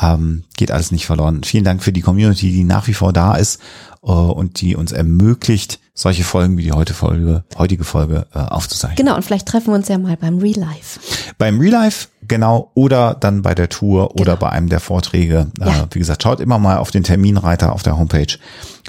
[0.00, 1.42] Ähm, geht alles nicht verloren.
[1.44, 3.60] Vielen Dank für die Community, die nach wie vor da ist
[4.02, 8.96] äh, und die uns ermöglicht, solche Folgen wie die heute Folge, heutige Folge äh, aufzuzeichnen.
[8.96, 11.00] Genau, und vielleicht treffen wir uns ja mal beim Real Life.
[11.38, 14.36] Beim Real Life, genau, oder dann bei der Tour oder Genau.
[14.36, 15.50] bei einem der Vorträge.
[15.58, 15.66] Ja.
[15.66, 18.38] Äh, wie gesagt, schaut immer mal auf den Terminreiter auf der Homepage.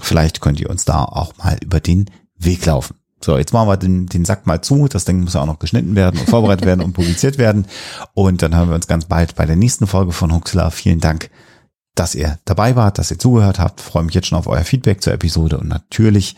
[0.02, 2.96] Vielleicht könnt ihr uns da auch mal über den Weg laufen.
[3.24, 4.88] So, jetzt machen wir den, den Sack mal zu.
[4.88, 7.66] Das Ding muss ja auch noch geschnitten werden und vorbereitet werden und publiziert werden.
[8.14, 10.72] Und dann hören wir uns ganz bald bei der nächsten Folge von Huxler.
[10.72, 11.30] Vielen Dank,
[11.96, 13.82] dass ihr dabei wart, dass ihr zugehört habt.
[13.82, 16.38] Freue mich jetzt schon auf euer Feedback zur Episode und natürlich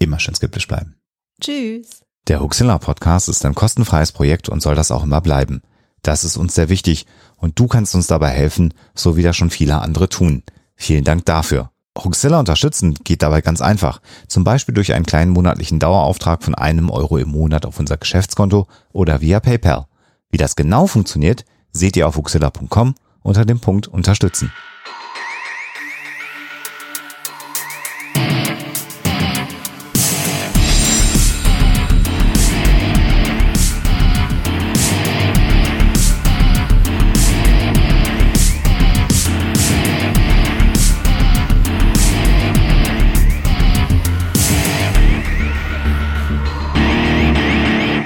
[0.00, 0.96] immer schön skeptisch bleiben.
[1.40, 2.00] Tschüss.
[2.26, 5.62] Der Huxilla Podcast ist ein kostenfreies Projekt und soll das auch immer bleiben.
[6.04, 7.06] Das ist uns sehr wichtig
[7.36, 10.42] und du kannst uns dabei helfen, so wie das schon viele andere tun.
[10.76, 11.70] Vielen Dank dafür.
[11.98, 14.00] Huxilla unterstützen geht dabei ganz einfach.
[14.28, 18.66] Zum Beispiel durch einen kleinen monatlichen Dauerauftrag von einem Euro im Monat auf unser Geschäftskonto
[18.92, 19.86] oder via PayPal.
[20.30, 24.52] Wie das genau funktioniert, seht ihr auf huxilla.com unter dem Punkt Unterstützen.